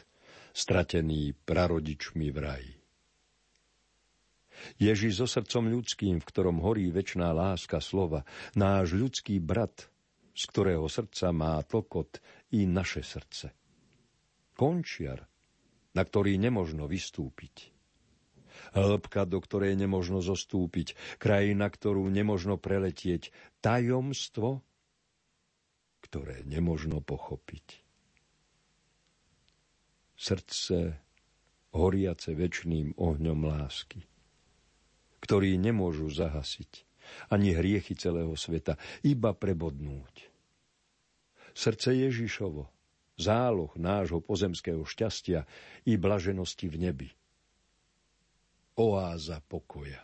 stratený 0.55 1.35
prarodičmi 1.43 2.31
v 2.31 2.37
raji. 2.39 2.75
Ježiš 4.79 5.19
so 5.19 5.27
srdcom 5.27 5.75
ľudským, 5.75 6.23
v 6.23 6.27
ktorom 6.31 6.63
horí 6.63 6.87
večná 6.87 7.35
láska 7.35 7.83
slova, 7.83 8.23
náš 8.55 8.95
ľudský 8.95 9.43
brat, 9.43 9.91
z 10.31 10.43
ktorého 10.47 10.87
srdca 10.87 11.35
má 11.35 11.59
tlkot 11.67 12.23
i 12.55 12.63
naše 12.63 13.03
srdce 13.03 13.58
končiar, 14.59 15.23
na 15.95 16.03
ktorý 16.03 16.35
nemožno 16.35 16.83
vystúpiť. 16.91 17.71
Hĺbka, 18.75 19.23
do 19.23 19.39
ktorej 19.39 19.79
nemožno 19.79 20.19
zostúpiť, 20.19 20.99
krajina, 21.15 21.71
ktorú 21.71 22.11
nemožno 22.11 22.59
preletieť, 22.59 23.31
tajomstvo, 23.63 24.59
ktoré 26.03 26.43
nemožno 26.43 26.99
pochopiť. 26.99 27.87
Srdce 30.19 30.99
horiace 31.71 32.35
väčšným 32.35 32.99
ohňom 32.99 33.39
lásky, 33.47 34.03
ktorý 35.23 35.55
nemôžu 35.55 36.11
zahasiť 36.11 36.83
ani 37.31 37.55
hriechy 37.55 37.95
celého 37.95 38.35
sveta, 38.35 38.75
iba 39.07 39.31
prebodnúť. 39.31 40.29
Srdce 41.55 41.95
Ježišovo, 41.95 42.69
záloh 43.19 43.75
nášho 43.75 44.23
pozemského 44.23 44.81
šťastia 44.87 45.43
i 45.85 45.99
blaženosti 45.99 46.71
v 46.71 46.75
nebi. 46.79 47.09
Oáza 48.79 49.43
pokoja. 49.43 49.99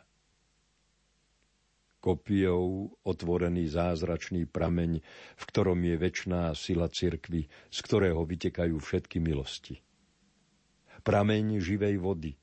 Kopiou 2.04 2.94
otvorený 3.02 3.66
zázračný 3.66 4.46
prameň, 4.46 5.02
v 5.40 5.44
ktorom 5.50 5.80
je 5.82 5.96
väčná 5.98 6.54
sila 6.54 6.86
cirkvy, 6.86 7.50
z 7.50 7.78
ktorého 7.82 8.22
vytekajú 8.22 8.78
všetky 8.78 9.18
milosti. 9.18 9.82
Prameň 11.02 11.58
živej 11.58 11.98
vody, 11.98 12.38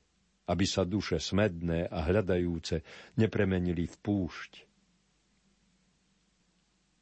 aby 0.51 0.65
sa 0.67 0.83
duše 0.83 1.21
smedné 1.21 1.87
a 1.87 2.03
hľadajúce 2.03 2.83
nepremenili 3.15 3.87
v 3.87 3.95
púšť, 4.03 4.72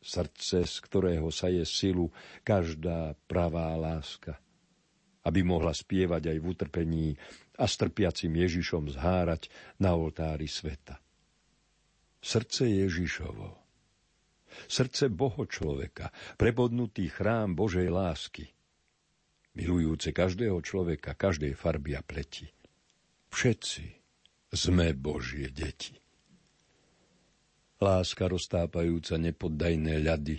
srdce, 0.01 0.65
z 0.65 0.75
ktorého 0.81 1.29
sa 1.29 1.47
je 1.47 1.61
silu 1.61 2.09
každá 2.41 3.13
pravá 3.29 3.77
láska, 3.77 4.41
aby 5.21 5.45
mohla 5.45 5.71
spievať 5.71 6.33
aj 6.33 6.37
v 6.41 6.45
utrpení 6.49 7.07
a 7.61 7.69
s 7.69 7.77
trpiacim 7.77 8.33
Ježišom 8.33 8.89
zhárať 8.89 9.53
na 9.77 9.93
oltári 9.93 10.49
sveta. 10.49 10.97
Srdce 12.21 12.65
Ježišovo, 12.65 13.49
srdce 14.65 15.09
Boho 15.13 15.45
človeka, 15.45 16.09
prebodnutý 16.37 17.09
chrám 17.09 17.53
Božej 17.53 17.89
lásky, 17.89 18.49
milujúce 19.53 20.09
každého 20.13 20.57
človeka, 20.65 21.13
každej 21.13 21.53
farby 21.53 21.93
a 21.97 22.01
pleti. 22.01 22.49
Všetci 23.29 23.85
sme 24.53 24.93
Božie 24.97 25.49
deti 25.53 26.01
láska 27.81 28.29
roztápajúca 28.29 29.17
nepoddajné 29.17 29.97
ľady 30.05 30.37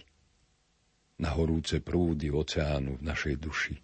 na 1.19 1.35
horúce 1.35 1.83
prúdy 1.83 2.31
oceánu 2.31 2.99
v 2.99 3.03
našej 3.03 3.35
duši, 3.39 3.75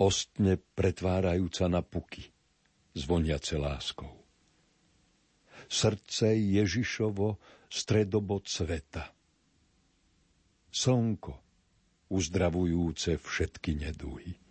ostne 0.00 0.56
pretvárajúca 0.56 1.66
na 1.66 1.80
puky, 1.80 2.28
zvoniace 2.92 3.56
láskou. 3.56 4.12
Srdce 5.68 6.32
Ježišovo 6.36 7.36
stredobod 7.68 8.48
sveta. 8.48 9.12
Slnko, 10.72 11.34
uzdravujúce 12.08 13.20
všetky 13.20 13.76
neduhy. 13.76 14.47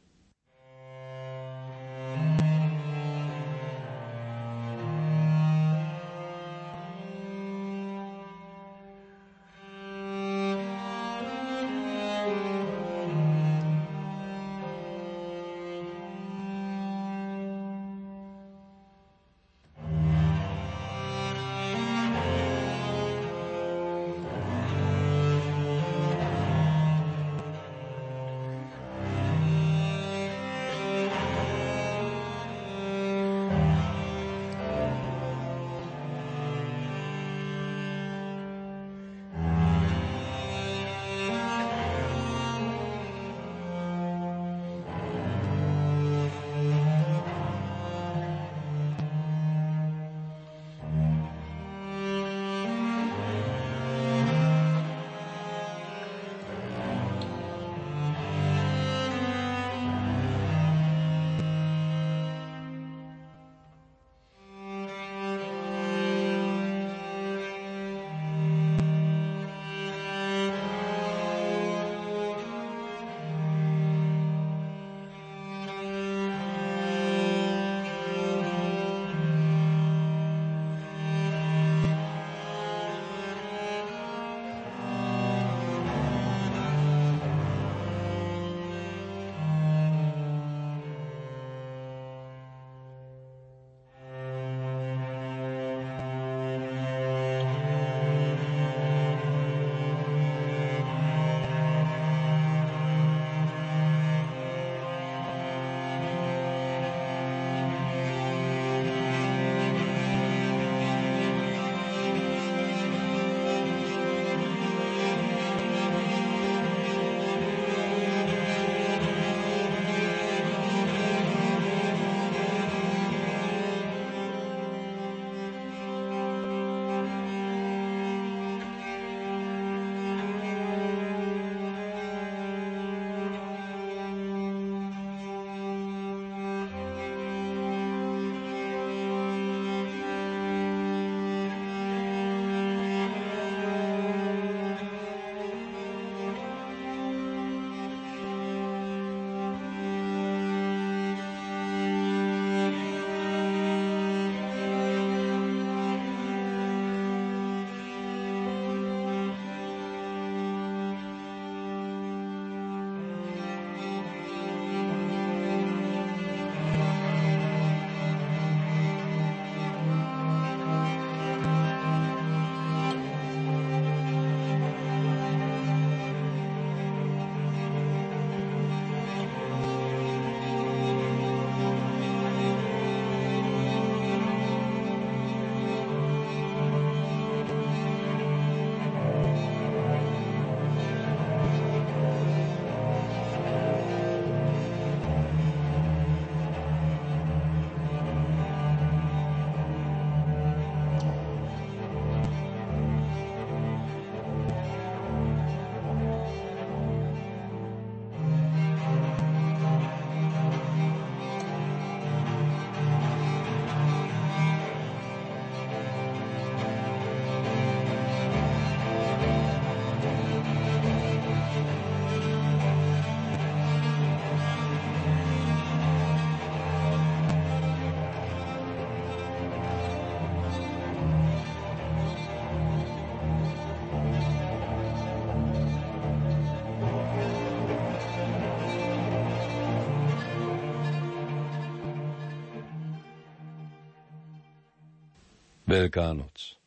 Veľká 245.77 246.09
noc. 246.17 246.57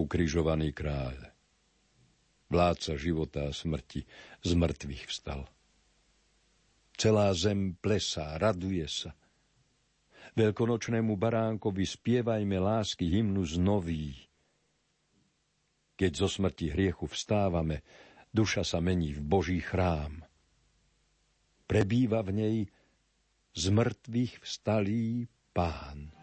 Ukrižovaný 0.00 0.72
kráľ. 0.72 1.28
Vládca 2.48 2.96
života 2.96 3.44
a 3.44 3.52
smrti 3.52 4.00
z 4.40 4.50
mŕtvych 4.56 5.04
vstal. 5.12 5.44
Celá 6.96 7.28
zem 7.36 7.76
plesá, 7.76 8.40
raduje 8.40 8.88
sa. 8.88 9.12
Veľkonočnému 10.40 11.20
baránkovi 11.20 11.84
spievajme 11.84 12.56
lásky 12.56 13.12
hymnus 13.12 13.60
nový. 13.60 14.24
Keď 16.00 16.12
zo 16.16 16.32
smrti 16.32 16.72
hriechu 16.72 17.12
vstávame, 17.12 17.84
duša 18.32 18.64
sa 18.64 18.80
mení 18.80 19.12
v 19.12 19.20
Boží 19.20 19.60
chrám. 19.60 20.24
Prebýva 21.68 22.24
v 22.24 22.30
nej 22.40 22.56
z 23.52 23.64
mŕtvych 23.68 24.40
vstalý 24.40 25.28
pán. 25.52 26.13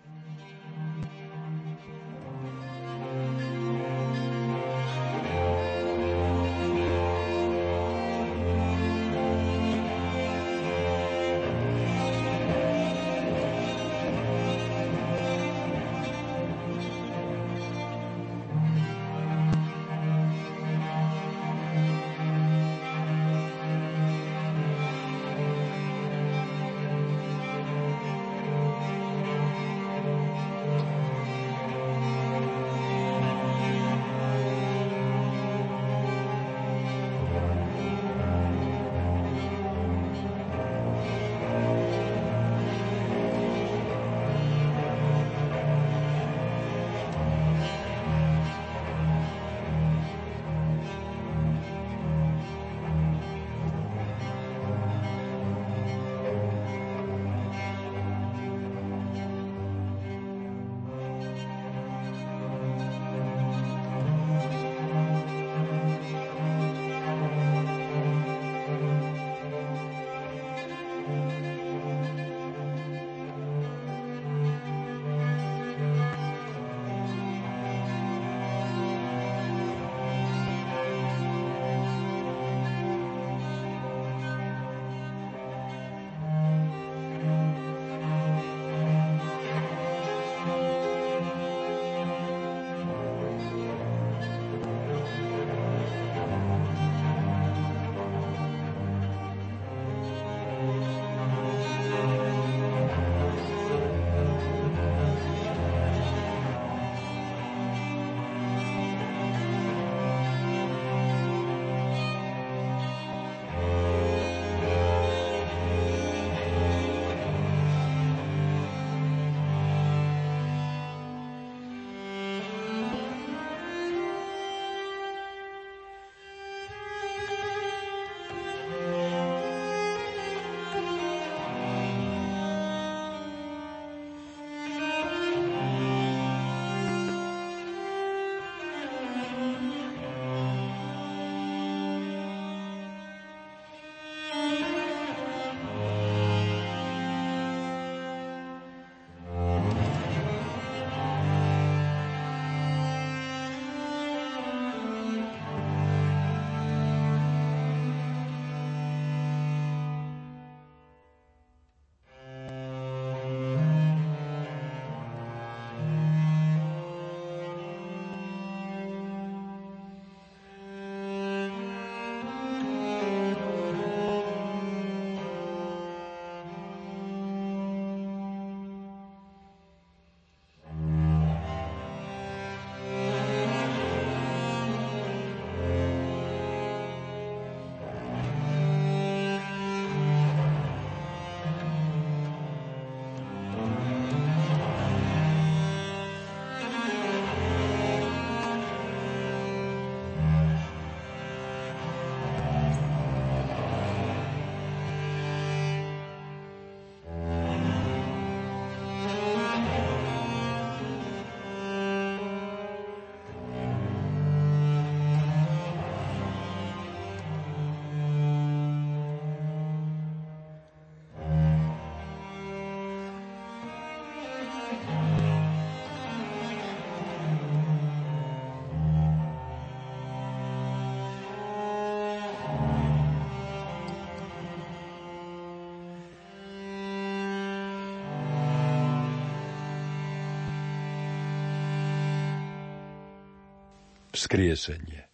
Vzkriesenie. 244.12 245.08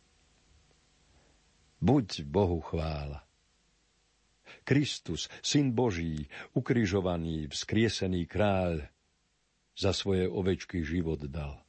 Buď 1.77 2.25
Bohu 2.25 2.57
chvála. 2.65 3.21
Kristus, 4.65 5.29
Syn 5.45 5.69
Boží, 5.77 6.25
ukrižovaný, 6.57 7.45
vzkriesený 7.45 8.25
kráľ, 8.25 8.89
za 9.77 9.93
svoje 9.93 10.25
ovečky 10.25 10.81
život 10.81 11.21
dal. 11.29 11.61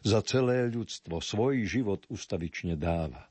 Za 0.00 0.24
celé 0.24 0.72
ľudstvo 0.72 1.20
svoj 1.20 1.68
život 1.68 2.08
ustavične 2.08 2.80
dáva. 2.80 3.28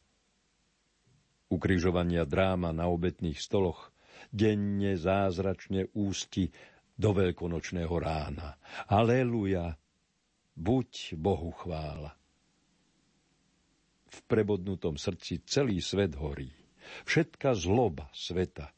Ukrižovania 1.49 2.29
dráma 2.29 2.69
na 2.77 2.93
obetných 2.93 3.41
stoloch 3.41 3.89
denne 4.29 4.93
zázračne 4.93 5.89
ústi 5.97 6.53
do 6.93 7.09
veľkonočného 7.09 7.95
rána. 7.97 8.61
Aleluja, 8.85 9.73
buď 10.53 11.17
Bohu 11.17 11.49
chvála. 11.57 12.13
V 14.13 14.17
prebodnutom 14.29 14.93
srdci 15.01 15.41
celý 15.49 15.81
svet 15.81 16.13
horí. 16.21 16.53
Všetka 17.09 17.57
zloba 17.57 18.13
sveta. 18.13 18.69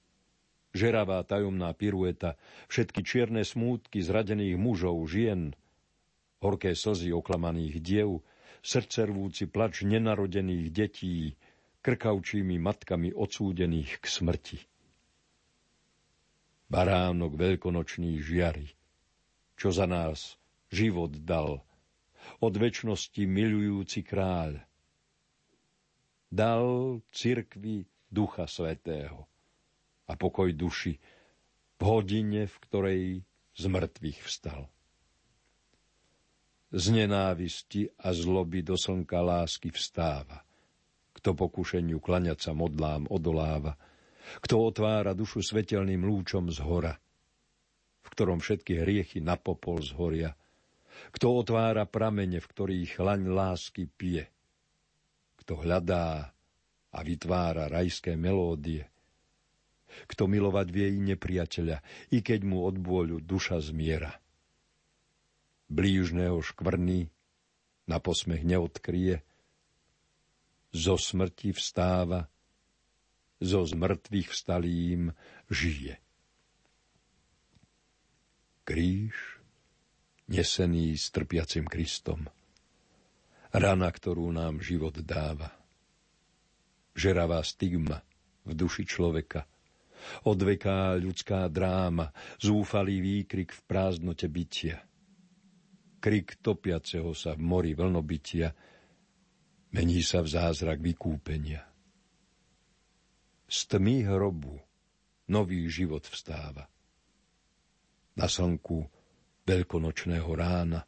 Žeravá 0.71 1.19
tajomná 1.27 1.75
pirueta, 1.75 2.39
všetky 2.71 3.03
čierne 3.03 3.43
smútky 3.43 3.99
zradených 3.99 4.55
mužov, 4.55 5.03
žien, 5.11 5.51
horké 6.39 6.71
slzy 6.75 7.11
oklamaných 7.11 7.83
diev, 7.83 8.23
srdcervúci 8.63 9.51
plač 9.51 9.83
nenarodených 9.83 10.67
detí, 10.71 11.35
krkavčími 11.83 12.55
matkami 12.59 13.11
odsúdených 13.11 13.99
k 13.99 14.05
smrti. 14.07 14.59
Baránok 16.65 17.37
veľkonočný 17.37 18.17
žiary, 18.23 18.71
čo 19.53 19.69
za 19.69 19.85
nás 19.85 20.35
život 20.73 21.13
dal, 21.23 21.61
od 22.41 22.53
väčšnosti 22.57 23.21
milujúci 23.21 24.01
kráľ. 24.01 24.59
Dal 26.35 26.99
cirkvi 27.15 27.87
Ducha 28.11 28.43
Svetého 28.43 29.23
a 30.11 30.19
pokoj 30.19 30.51
duši 30.51 30.99
v 31.79 31.81
hodine, 31.87 32.43
v 32.43 32.55
ktorej 32.67 33.01
z 33.55 33.63
mŕtvych 33.71 34.19
vstal. 34.19 34.67
Z 36.75 36.91
nenávisti 36.91 37.87
a 38.03 38.11
zloby 38.11 38.67
do 38.67 38.75
slnka 38.75 39.23
lásky 39.23 39.71
vstáva. 39.71 40.43
Kto 41.15 41.39
pokušeniu 41.39 42.03
klaňať 42.03 42.43
sa 42.43 42.51
modlám 42.51 43.07
odoláva, 43.07 43.79
kto 44.43 44.59
otvára 44.59 45.15
dušu 45.15 45.39
svetelným 45.39 46.03
lúčom 46.03 46.51
z 46.51 46.59
hora, 46.59 46.99
v 48.03 48.07
ktorom 48.11 48.43
všetky 48.43 48.83
hriechy 48.83 49.23
na 49.23 49.39
popol 49.39 49.79
zhoria– 49.79 50.35
kto 51.11 51.43
otvára 51.43 51.83
pramene, 51.83 52.39
v 52.39 52.47
ktorých 52.47 52.99
laň 53.03 53.21
lásky 53.27 53.87
pije. 53.87 54.34
Kto 55.45 55.61
hľadá 55.61 56.33
a 56.89 56.99
vytvára 57.05 57.69
rajské 57.69 58.17
melódie. 58.17 58.89
Kto 60.09 60.25
milovať 60.25 60.67
vie 60.73 60.97
i 60.97 60.99
nepriateľa, 61.13 61.85
i 62.09 62.25
keď 62.25 62.49
mu 62.49 62.65
od 62.65 62.81
bôľu 62.81 63.21
duša 63.21 63.61
zmiera. 63.61 64.17
Blížneho 65.69 66.41
škvrný 66.41 67.13
na 67.85 68.01
posmech 68.01 68.41
neodkrie, 68.41 69.21
zo 70.73 70.97
smrti 70.97 71.53
vstáva, 71.53 72.25
zo 73.37 73.61
zmrtvých 73.61 74.33
vstalým 74.33 75.13
žije. 75.53 76.01
Kríž 78.65 79.13
nesený 80.25 80.97
s 80.97 81.13
trpiacim 81.13 81.69
Kristom. 81.69 82.25
Rana, 83.55 83.87
ktorú 83.87 84.35
nám 84.35 84.59
život 84.59 84.99
dáva. 84.99 85.47
Žeravá 86.91 87.39
stigma 87.39 88.03
v 88.43 88.51
duši 88.51 88.83
človeka. 88.83 89.47
Odveká 90.27 90.99
ľudská 90.99 91.47
dráma, 91.47 92.11
zúfalý 92.35 92.99
výkrik 92.99 93.55
v 93.55 93.61
prázdnote 93.63 94.27
bytia. 94.27 94.83
Krik 96.03 96.37
topiaceho 96.43 97.15
sa 97.15 97.33
v 97.33 97.41
mori 97.41 97.71
vlnobytia 97.71 98.51
mení 99.75 99.99
sa 100.03 100.19
v 100.23 100.31
zázrak 100.31 100.79
vykúpenia. 100.79 101.63
Z 103.47 103.57
tmy 103.71 104.07
hrobu 104.07 104.59
nový 105.31 105.67
život 105.71 106.03
vstáva. 106.07 106.67
Na 108.15 108.27
slnku 108.31 108.87
veľkonočného 109.43 110.29
rána. 110.31 110.87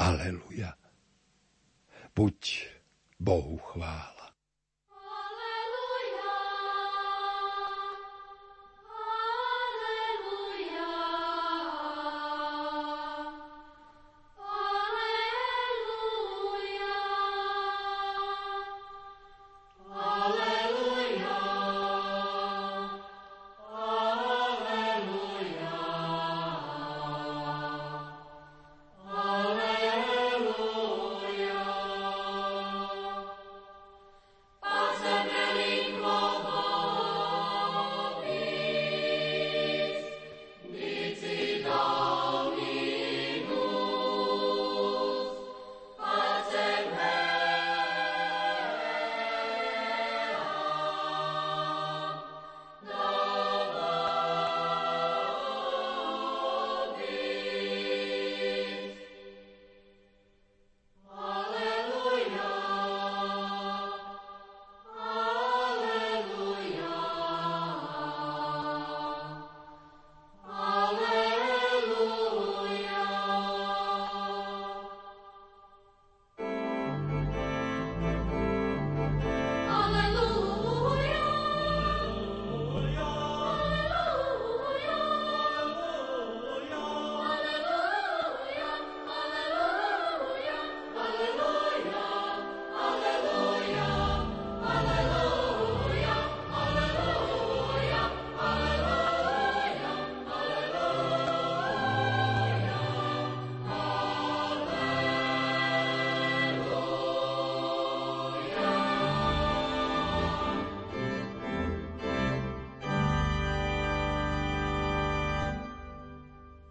Aleluja. 0.00 0.72
Buď 2.16 2.66
Bohu 3.20 3.58
chvála. 3.58 4.19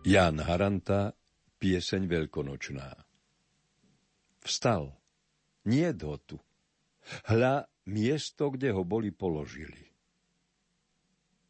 Jan 0.09 0.41
Haranta, 0.41 1.13
pieseň 1.61 2.09
veľkonočná. 2.09 2.97
Vstal, 4.41 4.89
nie 5.69 5.85
do 5.93 6.17
tu. 6.17 6.41
Hľa 7.29 7.69
miesto, 7.85 8.49
kde 8.49 8.73
ho 8.73 8.81
boli 8.81 9.13
položili. 9.13 9.85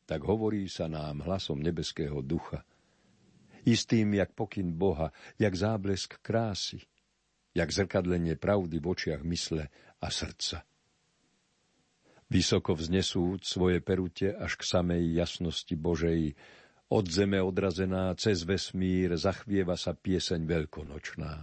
Tak 0.04 0.28
hovorí 0.28 0.68
sa 0.68 0.92
nám 0.92 1.24
hlasom 1.24 1.64
nebeského 1.64 2.20
ducha, 2.20 2.68
istým 3.64 4.20
jak 4.20 4.36
pokyn 4.36 4.76
Boha, 4.76 5.16
jak 5.40 5.56
záblesk 5.56 6.20
krásy, 6.20 6.84
jak 7.56 7.72
zrkadlenie 7.72 8.36
pravdy 8.36 8.76
v 8.84 8.86
očiach 8.92 9.24
mysle 9.24 9.72
a 10.04 10.08
srdca. 10.12 10.68
Vysoko 12.28 12.76
vznesúc 12.76 13.40
svoje 13.40 13.80
perute 13.80 14.36
až 14.36 14.60
k 14.60 14.68
samej 14.68 15.16
jasnosti 15.16 15.80
Božej, 15.80 16.36
od 16.90 17.06
zeme 17.06 17.38
odrazená 17.38 18.10
cez 18.18 18.42
vesmír 18.42 19.14
zachvieva 19.14 19.78
sa 19.78 19.94
pieseň 19.94 20.42
veľkonočná. 20.46 21.34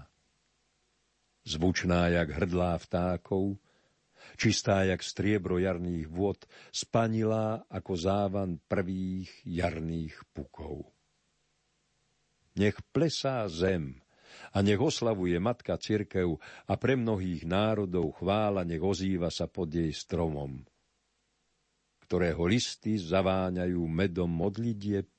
Zvučná 1.46 2.10
jak 2.10 2.34
hrdlá 2.34 2.74
vtákov, 2.82 3.54
čistá 4.34 4.82
jak 4.82 5.06
striebro 5.06 5.62
jarných 5.62 6.10
vôd, 6.10 6.42
spanilá 6.74 7.62
ako 7.70 7.92
závan 7.94 8.58
prvých 8.66 9.30
jarných 9.46 10.18
pukov. 10.34 10.90
Nech 12.58 12.74
plesá 12.90 13.46
zem 13.46 14.02
a 14.50 14.58
nech 14.66 14.82
oslavuje 14.82 15.38
Matka 15.38 15.78
Cirkev 15.78 16.42
a 16.66 16.74
pre 16.74 16.98
mnohých 16.98 17.46
národov 17.46 18.18
chvála 18.18 18.66
nech 18.66 18.82
ozýva 18.82 19.30
sa 19.30 19.46
pod 19.46 19.70
jej 19.70 19.94
stromom, 19.94 20.66
ktorého 22.02 22.42
listy 22.50 22.98
zaváňajú 22.98 23.82
medom 23.86 24.26
modlitieb 24.26 25.15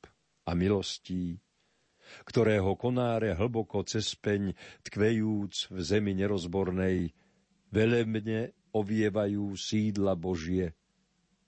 a 0.47 0.55
milostí, 0.55 1.35
ktorého 2.23 2.79
konáre 2.79 3.35
hlboko 3.35 3.83
cez 3.83 4.15
peň, 4.15 4.55
tkvejúc 4.87 5.75
v 5.75 5.77
zemi 5.83 6.15
nerozbornej, 6.15 7.11
velebne 7.67 8.55
ovievajú 8.71 9.51
sídla 9.59 10.15
Božie 10.15 10.71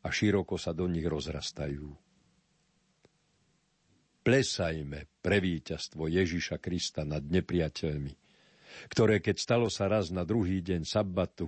a 0.03 0.07
široko 0.11 0.59
sa 0.59 0.75
do 0.75 0.87
nich 0.91 1.07
rozrastajú. 1.07 1.95
Plesajme 4.19 5.07
pre 5.23 5.39
víťazstvo 5.39 6.11
Ježiša 6.11 6.59
Krista 6.59 7.07
nad 7.07 7.23
nepriateľmi, 7.23 8.13
ktoré 8.91 9.23
keď 9.23 9.35
stalo 9.39 9.67
sa 9.71 9.87
raz 9.87 10.11
na 10.11 10.27
druhý 10.27 10.59
deň 10.59 10.83
sabbatu, 10.83 11.47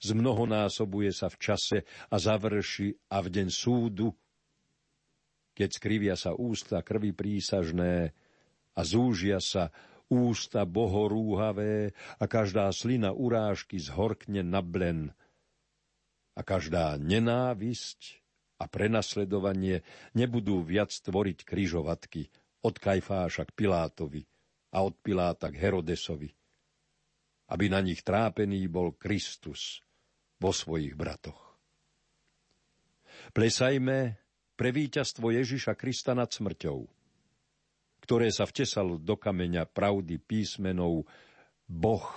zmnohonásobuje 0.00 1.12
sa 1.12 1.28
v 1.28 1.36
čase 1.36 1.78
a 2.08 2.16
završi 2.16 2.94
a 3.12 3.20
v 3.20 3.28
deň 3.28 3.48
súdu, 3.52 4.14
keď 5.54 5.68
skrivia 5.70 6.14
sa 6.16 6.34
ústa 6.34 6.80
krvi 6.80 7.12
prísažné 7.12 8.14
a 8.74 8.80
zúžia 8.86 9.42
sa 9.42 9.74
ústa 10.10 10.66
bohorúhavé 10.66 11.94
a 12.18 12.24
každá 12.26 12.66
slina 12.74 13.14
urážky 13.14 13.78
zhorkne 13.78 14.42
na 14.42 14.58
blen 14.58 15.14
a 16.34 16.40
každá 16.42 16.98
nenávisť 16.98 18.20
a 18.60 18.68
prenasledovanie 18.68 19.86
nebudú 20.12 20.60
viac 20.60 20.92
tvoriť 20.92 21.46
kryžovatky 21.46 22.28
od 22.60 22.74
Kajfáša 22.76 23.48
k 23.48 23.56
Pilátovi 23.56 24.22
a 24.74 24.84
od 24.84 24.94
Piláta 25.00 25.48
k 25.48 25.56
Herodesovi, 25.56 26.28
aby 27.50 27.64
na 27.72 27.80
nich 27.80 28.04
trápený 28.04 28.68
bol 28.68 28.92
Kristus 28.94 29.80
vo 30.36 30.52
svojich 30.52 30.92
bratoch. 30.92 31.56
Plesajme 33.32 34.19
pre 34.60 34.76
víťazstvo 34.76 35.32
Ježiša 35.32 35.72
Krista 35.72 36.12
nad 36.12 36.28
smrťou– 36.28 36.84
ktoré 38.10 38.32
sa 38.34 38.42
vtesalo 38.42 38.98
do 38.98 39.14
kameňa 39.14 39.70
pravdy 39.70 40.18
písmenou 40.18 41.06
Boh 41.70 42.10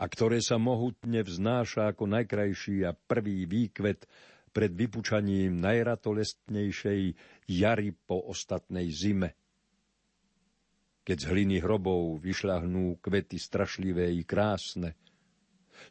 a 0.00 0.04
ktoré 0.08 0.40
sa 0.40 0.56
mohutne 0.56 1.20
vznáša 1.20 1.92
ako 1.92 2.08
najkrajší 2.08 2.88
a 2.88 2.96
prvý 2.96 3.44
výkvet 3.44 4.08
pred 4.56 4.72
vypučaním 4.72 5.60
najratolestnejšej 5.60 7.12
jary 7.44 7.92
po 7.92 8.24
ostatnej 8.24 8.88
zime. 8.88 9.36
Keď 11.04 11.16
z 11.22 11.26
hliny 11.28 11.60
hrobov 11.60 12.16
vyšľahnú 12.24 12.96
kvety 13.04 13.36
strašlivé 13.36 14.16
i 14.16 14.24
krásne, 14.24 14.96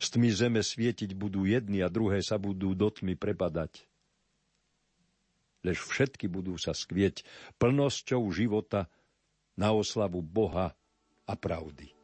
s 0.02 0.10
tmy 0.10 0.34
zeme 0.34 0.62
svietiť 0.66 1.14
budú 1.14 1.46
jedni 1.46 1.86
a 1.86 1.94
druhé 1.94 2.26
sa 2.26 2.42
budú 2.42 2.74
do 2.74 2.90
tmy 2.90 3.14
prepadať 3.14 3.86
lež 5.66 5.82
všetky 5.82 6.30
budú 6.30 6.54
sa 6.62 6.78
skvieť 6.78 7.26
plnosťou 7.58 8.22
života 8.30 8.86
na 9.58 9.74
oslavu 9.74 10.22
Boha 10.22 10.78
a 11.26 11.34
pravdy. 11.34 11.95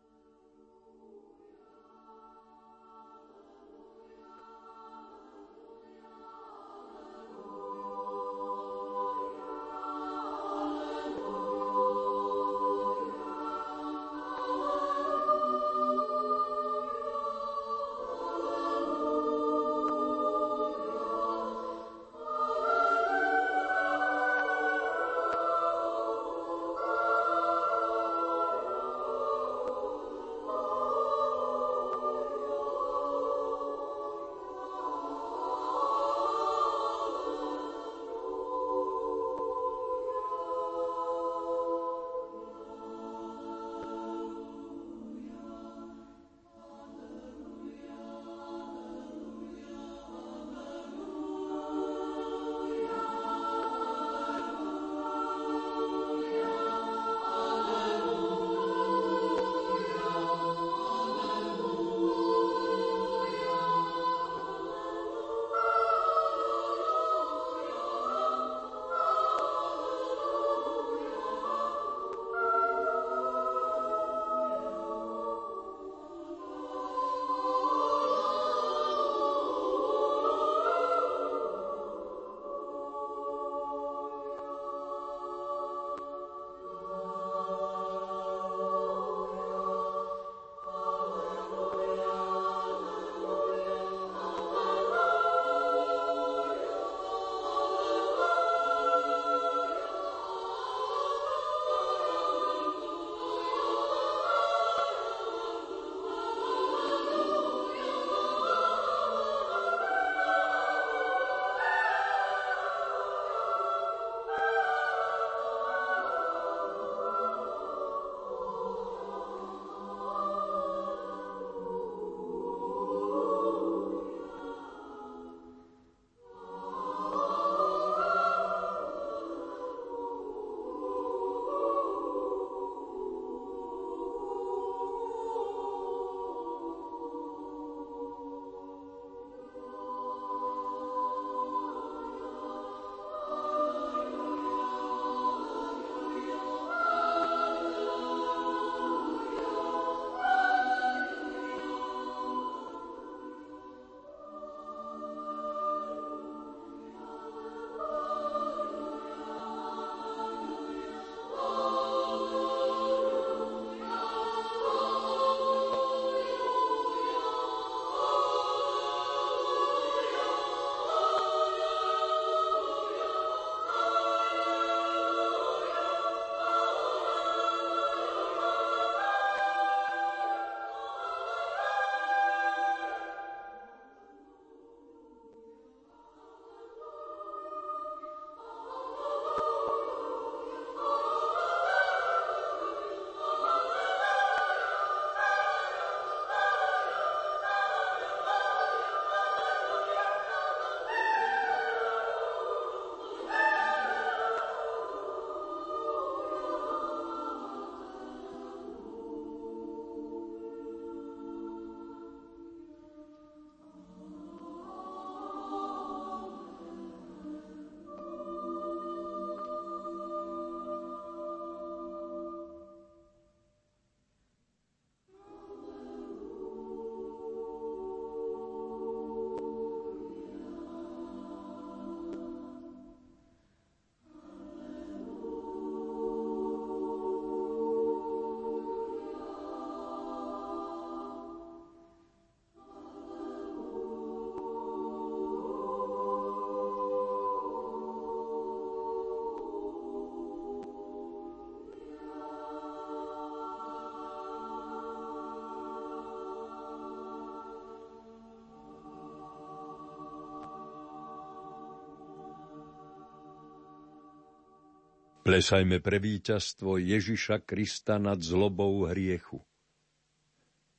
Plesajme 265.21 265.77
pre 265.77 266.01
víťazstvo 266.01 266.81
Ježiša 266.81 267.45
Krista 267.45 268.01
nad 268.01 268.17
zlobou 268.25 268.89
hriechu. 268.89 269.37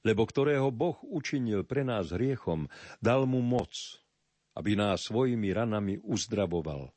Lebo 0.03 0.26
ktorého 0.26 0.74
Boh 0.74 0.99
učinil 1.07 1.62
pre 1.62 1.86
nás 1.86 2.11
hriechom, 2.11 2.66
dal 2.99 3.22
mu 3.30 3.38
moc, 3.38 3.70
aby 4.59 4.74
nás 4.74 5.07
svojimi 5.07 5.55
ranami 5.55 5.95
uzdravoval. 6.03 6.90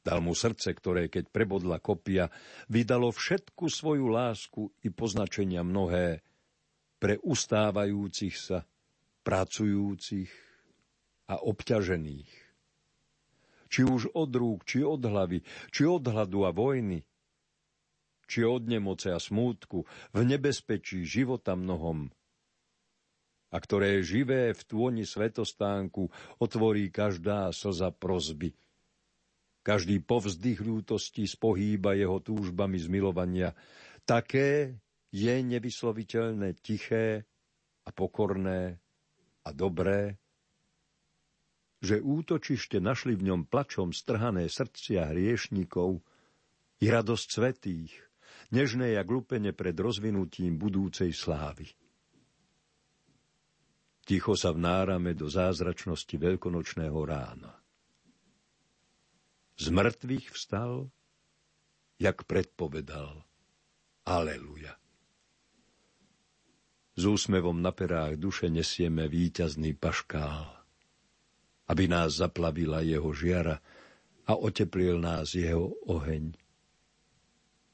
Dal 0.00 0.24
mu 0.24 0.32
srdce, 0.32 0.72
ktoré, 0.72 1.12
keď 1.12 1.28
prebodla 1.28 1.76
kopia, 1.84 2.32
vydalo 2.72 3.12
všetku 3.12 3.68
svoju 3.68 4.08
lásku 4.08 4.72
i 4.80 4.88
poznačenia 4.88 5.60
mnohé 5.60 6.24
pre 6.96 7.20
ustávajúcich 7.20 8.40
sa, 8.40 8.64
pracujúcich 9.20 10.32
a 11.28 11.44
obťažených 11.44 12.49
či 13.70 13.86
už 13.86 14.10
od 14.12 14.34
rúk, 14.34 14.66
či 14.66 14.82
od 14.82 15.00
hlavy, 15.00 15.46
či 15.70 15.86
od 15.86 16.02
hladu 16.02 16.44
a 16.44 16.50
vojny, 16.50 17.06
či 18.26 18.42
od 18.42 18.66
nemoce 18.66 19.14
a 19.14 19.22
smútku, 19.22 19.86
v 20.10 20.20
nebezpečí 20.26 21.06
života 21.06 21.54
mnohom, 21.54 22.10
a 23.50 23.56
ktoré 23.58 23.98
živé 24.06 24.54
v 24.54 24.62
tôni 24.62 25.02
svetostánku 25.02 26.10
otvorí 26.38 26.90
každá 26.94 27.50
slza 27.50 27.90
prozby. 27.90 28.54
Každý 29.60 30.00
povzdych 30.00 30.62
ľútosti 30.62 31.28
spohýba 31.28 31.92
jeho 31.92 32.22
túžbami 32.22 32.80
zmilovania. 32.80 33.52
Také 34.08 34.80
je 35.12 35.34
nevysloviteľné 35.42 36.56
tiché 36.62 37.28
a 37.84 37.90
pokorné 37.92 38.80
a 39.44 39.50
dobré, 39.52 40.16
že 41.80 41.96
útočište 41.96 42.76
našli 42.76 43.16
v 43.16 43.32
ňom 43.32 43.48
plačom 43.48 43.96
strhané 43.96 44.52
srdcia 44.52 45.16
hriešnikov 45.16 46.04
i 46.80 46.86
radosť 46.92 47.26
svetých, 47.32 47.92
nežné 48.52 49.00
a 49.00 49.02
glupene 49.02 49.56
pred 49.56 49.72
rozvinutím 49.72 50.60
budúcej 50.60 51.16
slávy. 51.16 51.72
Ticho 54.04 54.36
sa 54.36 54.52
vnárame 54.52 55.16
do 55.16 55.28
zázračnosti 55.28 56.12
veľkonočného 56.12 57.00
rána. 57.00 57.52
Z 59.60 59.72
mŕtvych 59.72 60.32
vstal, 60.36 60.88
jak 62.00 62.24
predpovedal. 62.24 63.24
Aleluja. 64.08 64.76
S 66.96 67.02
úsmevom 67.08 67.60
na 67.60 67.72
perách 67.72 68.20
duše 68.20 68.48
nesieme 68.52 69.08
víťazný 69.08 69.76
paškál 69.76 70.59
aby 71.70 71.86
nás 71.86 72.18
zaplavila 72.18 72.82
jeho 72.82 73.14
žiara 73.14 73.62
a 74.26 74.32
oteplil 74.34 74.98
nás 74.98 75.38
jeho 75.38 75.70
oheň. 75.86 76.34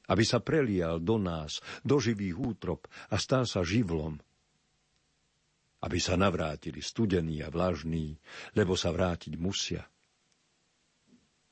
Aby 0.07 0.23
sa 0.23 0.37
prelial 0.39 1.01
do 1.01 1.17
nás, 1.17 1.59
do 1.81 1.97
živých 1.97 2.37
útrop 2.37 2.85
a 3.09 3.17
stal 3.17 3.49
sa 3.49 3.65
živlom. 3.65 4.21
Aby 5.81 5.97
sa 5.97 6.13
navrátili 6.13 6.79
studení 6.79 7.41
a 7.41 7.49
vlažní, 7.49 8.15
lebo 8.53 8.77
sa 8.77 8.93
vrátiť 8.93 9.33
musia. 9.35 9.83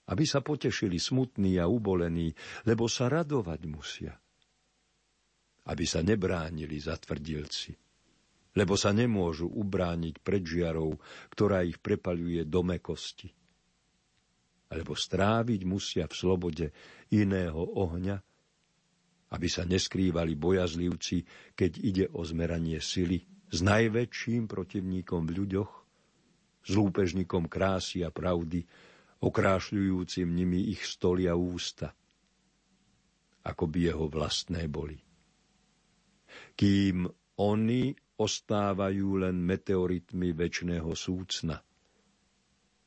Aby 0.06 0.30
sa 0.30 0.46
potešili 0.46 1.02
smutní 1.02 1.58
a 1.58 1.66
ubolení, 1.66 2.30
lebo 2.70 2.86
sa 2.86 3.10
radovať 3.10 3.62
musia. 3.66 4.14
Aby 5.66 5.86
sa 5.89 6.06
nebránili 6.06 6.78
zatvrdilci 6.78 7.85
lebo 8.56 8.80
sa 8.80 8.95
nemôžu 8.95 9.51
ubrániť 9.51 10.24
pred 10.24 10.41
žiarou, 10.41 10.95
ktorá 11.30 11.68
ich 11.68 11.78
prepaľuje 11.84 12.47
do 12.47 12.64
mekosti. 12.64 13.30
Alebo 14.72 14.95
stráviť 14.95 15.62
musia 15.68 16.08
v 16.08 16.16
slobode 16.16 16.68
iného 17.12 17.60
ohňa, 17.60 18.18
aby 19.36 19.47
sa 19.51 19.68
neskrývali 19.68 20.39
bojazlivci, 20.39 21.18
keď 21.53 21.72
ide 21.84 22.06
o 22.16 22.24
zmeranie 22.24 22.80
sily 22.80 23.20
s 23.51 23.60
najväčším 23.60 24.47
protivníkom 24.47 25.28
v 25.28 25.32
ľuďoch, 25.43 25.72
s 26.66 26.72
lúpežníkom 26.74 27.45
krásy 27.51 28.01
a 28.01 28.10
pravdy, 28.10 28.64
okrášľujúcim 29.22 30.28
nimi 30.32 30.72
ich 30.72 30.82
stolia 30.88 31.36
ústa, 31.38 31.93
ako 33.45 33.64
by 33.70 33.80
jeho 33.91 34.06
vlastné 34.10 34.66
boli. 34.66 34.97
Kým 36.58 37.06
oni 37.38 38.05
ostávajú 38.16 39.20
len 39.28 39.36
meteoritmi 39.43 40.32
väčšného 40.32 40.91
súcna 40.95 41.59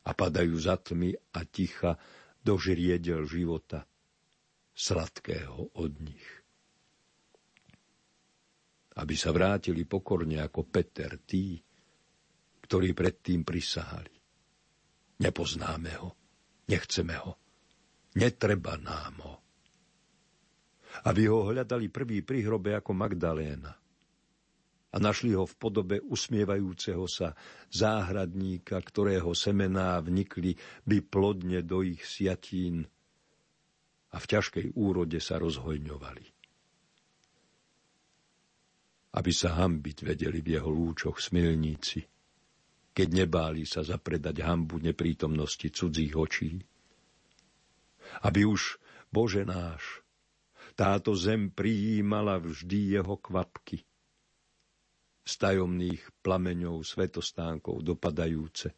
a 0.08 0.10
padajú 0.16 0.56
za 0.56 0.80
tmy 0.80 1.12
a 1.36 1.44
ticha 1.44 2.00
do 2.40 2.56
žriedel 2.56 3.28
života, 3.28 3.84
sladkého 4.72 5.76
od 5.76 5.92
nich. 6.00 6.28
Aby 8.98 9.14
sa 9.14 9.30
vrátili 9.30 9.84
pokorne 9.84 10.40
ako 10.40 10.64
Peter 10.64 11.20
tí, 11.22 11.60
ktorí 12.64 12.96
predtým 12.96 13.44
prisahali. 13.44 14.16
Nepoznáme 15.18 15.92
ho, 16.00 16.08
nechceme 16.72 17.14
ho, 17.20 17.32
netreba 18.16 18.80
nám 18.80 19.16
ho. 19.22 19.34
Aby 21.04 21.28
ho 21.28 21.52
hľadali 21.52 21.92
prvý 21.92 22.24
pri 22.24 22.48
hrobe 22.48 22.72
ako 22.72 22.96
Magdaléna– 22.96 23.76
a 24.88 24.96
našli 24.96 25.36
ho 25.36 25.44
v 25.44 25.54
podobe 25.60 25.96
usmievajúceho 26.00 27.04
sa 27.04 27.36
záhradníka, 27.68 28.80
ktorého 28.80 29.36
semená 29.36 30.00
vnikli 30.00 30.56
by 30.88 31.04
plodne 31.04 31.60
do 31.60 31.84
ich 31.84 32.00
siatín 32.08 32.88
a 34.08 34.16
v 34.16 34.24
ťažkej 34.24 34.72
úrode 34.80 35.20
sa 35.20 35.36
rozhojňovali. 35.36 36.24
Aby 39.12 39.32
sa 39.32 39.60
hambiť 39.60 39.98
vedeli 40.08 40.40
v 40.40 40.56
jeho 40.56 40.70
lúčoch 40.72 41.20
smilníci, 41.20 42.00
keď 42.96 43.08
nebáli 43.24 43.68
sa 43.68 43.84
zapredať 43.84 44.40
hambu 44.40 44.80
neprítomnosti 44.80 45.68
cudzích 45.68 46.16
očí. 46.16 46.56
Aby 48.24 48.48
už, 48.48 48.80
Bože 49.12 49.44
náš, 49.44 50.00
táto 50.72 51.12
zem 51.12 51.52
prijímala 51.52 52.40
vždy 52.40 52.96
jeho 52.96 53.20
kvapky– 53.20 53.84
z 55.28 55.34
tajomných 55.36 56.24
plameňov 56.24 56.80
svetostánkov 56.80 57.84
dopadajúce, 57.84 58.72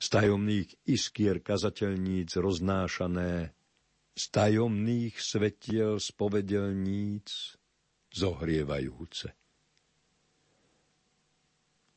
z 0.00 0.06
tajomných 0.08 0.88
iskier 0.88 1.44
kazateľníc 1.44 2.40
roznášané, 2.40 3.52
z 4.16 4.24
tajomných 4.32 5.20
svetiel 5.20 6.00
spovedelníc 6.00 7.60
zohrievajúce. 8.08 9.36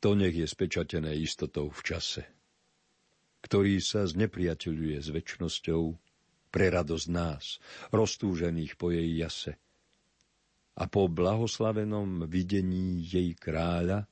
To 0.03 0.11
nech 0.17 0.35
je 0.35 0.47
spečatené 0.49 1.15
istotou 1.15 1.71
v 1.71 1.81
čase, 1.87 2.27
ktorý 3.47 3.79
sa 3.79 4.03
znepriateľuje 4.11 4.97
s 4.99 5.07
väčšnosťou 5.07 5.83
pre 6.51 6.67
radosť 6.67 7.07
nás, 7.07 7.63
roztúžených 7.95 8.75
po 8.75 8.91
jej 8.91 9.07
jase– 9.23 9.55
a 10.81 10.89
po 10.89 11.05
blahoslavenom 11.05 12.25
videní 12.25 13.05
jej 13.05 13.37
kráľa, 13.37 14.09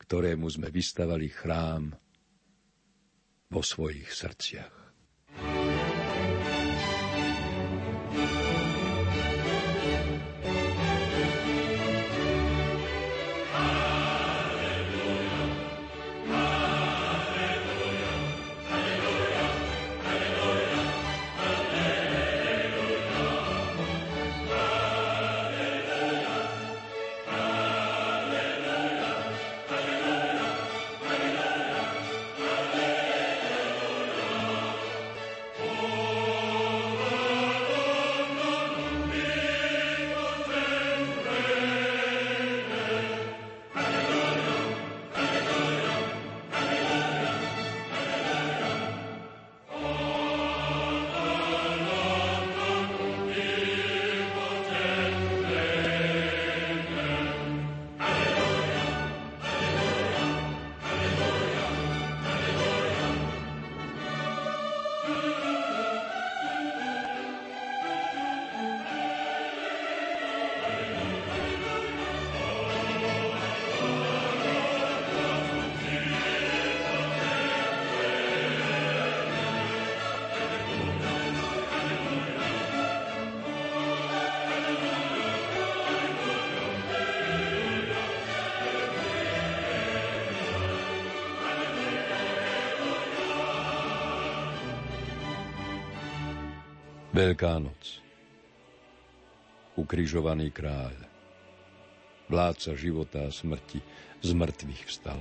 ktorému 0.00 0.48
sme 0.48 0.72
vystavali 0.72 1.28
chrám 1.28 1.92
vo 3.52 3.60
svojich 3.60 4.08
srdciach. 4.08 4.77
Veľká 97.28 97.60
noc. 97.60 98.00
Ukrižovaný 99.76 100.48
kráľ. 100.48 100.96
Vládca 102.24 102.72
života 102.72 103.28
a 103.28 103.28
smrti 103.28 103.84
z 104.24 104.32
mŕtvych 104.32 104.82
vstal. 104.88 105.20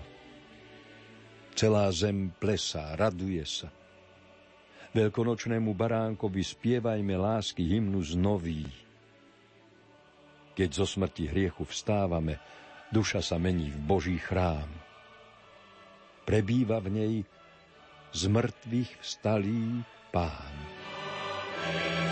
Celá 1.51 1.91
zem 1.91 2.31
plesá, 2.31 2.95
raduje 2.95 3.43
sa. 3.43 3.67
Veľkonočnému 4.95 5.75
baránkovi 5.75 6.47
spievajme 6.47 7.11
lásky 7.19 7.75
hymnus 7.75 8.15
nový. 8.15 8.63
Keď 10.55 10.69
zo 10.79 10.87
smrti 10.87 11.27
hriechu 11.27 11.67
vstávame, 11.67 12.39
duša 12.87 13.19
sa 13.19 13.35
mení 13.35 13.67
v 13.67 13.83
Boží 13.83 14.15
chrám. 14.15 14.71
Prebýva 16.23 16.79
v 16.79 16.87
nej 16.87 17.15
z 18.15 18.31
mŕtvych 18.31 18.95
vstalý 19.03 19.83
pán. 20.15 20.76
Thank 21.73 22.01
you. 22.01 22.06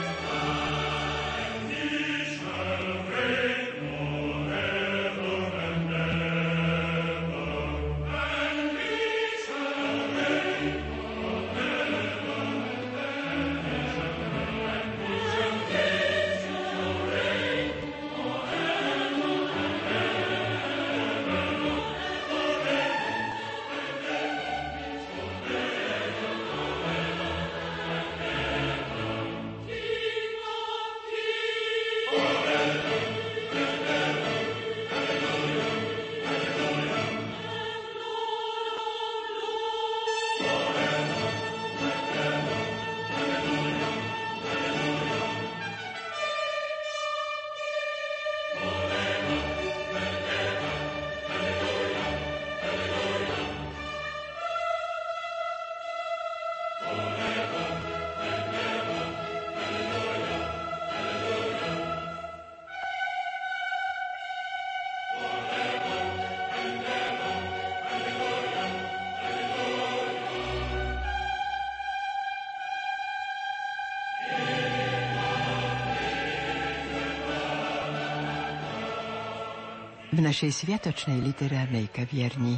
V 80.15 80.23
našej 80.23 80.63
sviatočnej 80.63 81.19
literárnej 81.19 81.91
kavierni 81.91 82.55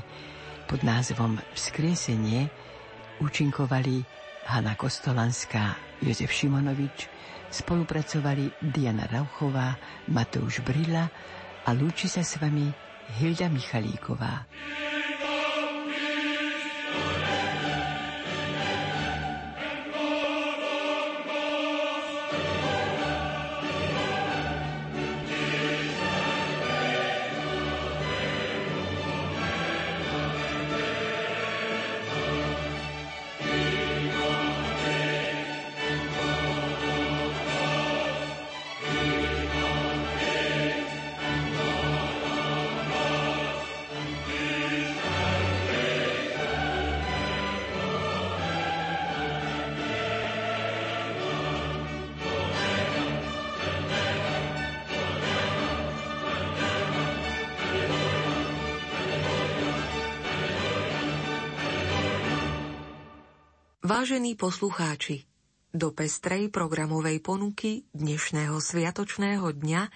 pod 0.69 0.85
názvom 0.85 1.41
Vzkriesenie 1.57 2.45
účinkovali 3.17 4.05
Hanna 4.45 4.77
Kostolanská, 4.77 5.73
Jozef 6.05 6.29
Šimonovič, 6.29 7.09
spolupracovali 7.49 8.53
Diana 8.61 9.09
Rauchová, 9.09 9.73
Matouš 10.05 10.61
Brila 10.61 11.09
a 11.65 11.69
lúči 11.73 12.05
sa 12.05 12.21
s 12.21 12.37
vami 12.37 12.69
Hilda 13.17 13.49
Michalíková. 13.49 14.45
Vážení 63.87 64.35
poslucháči, 64.35 65.23
do 65.71 65.95
pestrej 65.95 66.51
programovej 66.51 67.23
ponuky 67.23 67.87
dnešného 67.95 68.59
sviatočného 68.59 69.47
dňa 69.47 69.87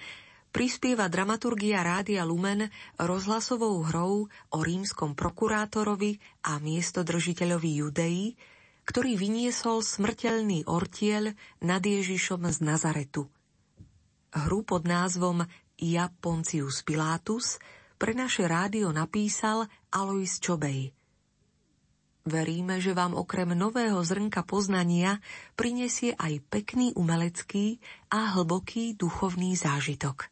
prispieva 0.48 1.12
dramaturgia 1.12 1.84
Rádia 1.84 2.24
Lumen 2.24 2.72
rozhlasovou 2.96 3.84
hrou 3.84 4.32
o 4.32 4.58
rímskom 4.64 5.12
prokurátorovi 5.12 6.16
a 6.40 6.56
miestodržiteľovi 6.56 7.70
Judei, 7.84 8.32
ktorý 8.88 9.12
vyniesol 9.12 9.84
smrteľný 9.84 10.64
ortiel 10.72 11.36
nad 11.60 11.84
Ježišom 11.84 12.48
z 12.48 12.64
Nazaretu. 12.64 13.28
Hru 14.32 14.64
pod 14.64 14.88
názvom 14.88 15.44
Ja 15.76 16.08
Poncius 16.08 16.80
Pilatus 16.80 17.60
pre 18.00 18.16
naše 18.16 18.48
rádio 18.48 18.88
napísal 18.88 19.68
Alois 19.92 20.40
Čobej– 20.40 20.96
Veríme, 22.22 22.78
že 22.78 22.94
vám 22.94 23.18
okrem 23.18 23.52
nového 23.52 23.98
zrnka 23.98 24.46
poznania 24.46 25.18
prinesie 25.58 26.14
aj 26.14 26.40
pekný 26.48 26.94
umelecký 26.96 27.82
a 28.14 28.38
hlboký 28.38 28.94
duchovný 28.94 29.58
zážitok. 29.58 30.31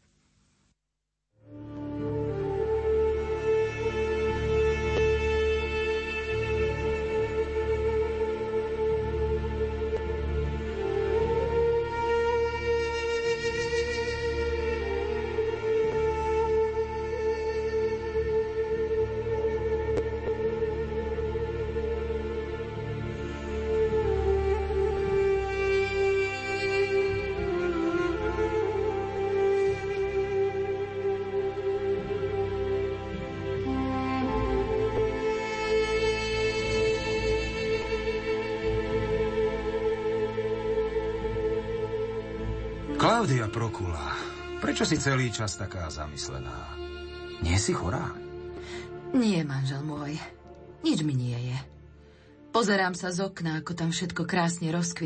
Prokula, 43.51 44.15
prečo 44.63 44.87
si 44.87 44.95
celý 44.95 45.35
čas 45.35 45.59
taká 45.59 45.91
zamyslená? 45.91 46.71
Nie 47.43 47.59
si 47.59 47.75
chorá? 47.75 48.15
Nie, 49.11 49.43
manžel 49.43 49.83
môj. 49.83 50.15
Nič 50.87 51.03
mi 51.03 51.19
nie 51.19 51.35
je. 51.35 51.59
Pozerám 52.55 52.95
sa 52.95 53.11
z 53.11 53.27
okna, 53.27 53.59
ako 53.59 53.75
tam 53.75 53.91
všetko 53.91 54.23
krásne 54.23 54.71
rozkvitlo. 54.71 54.99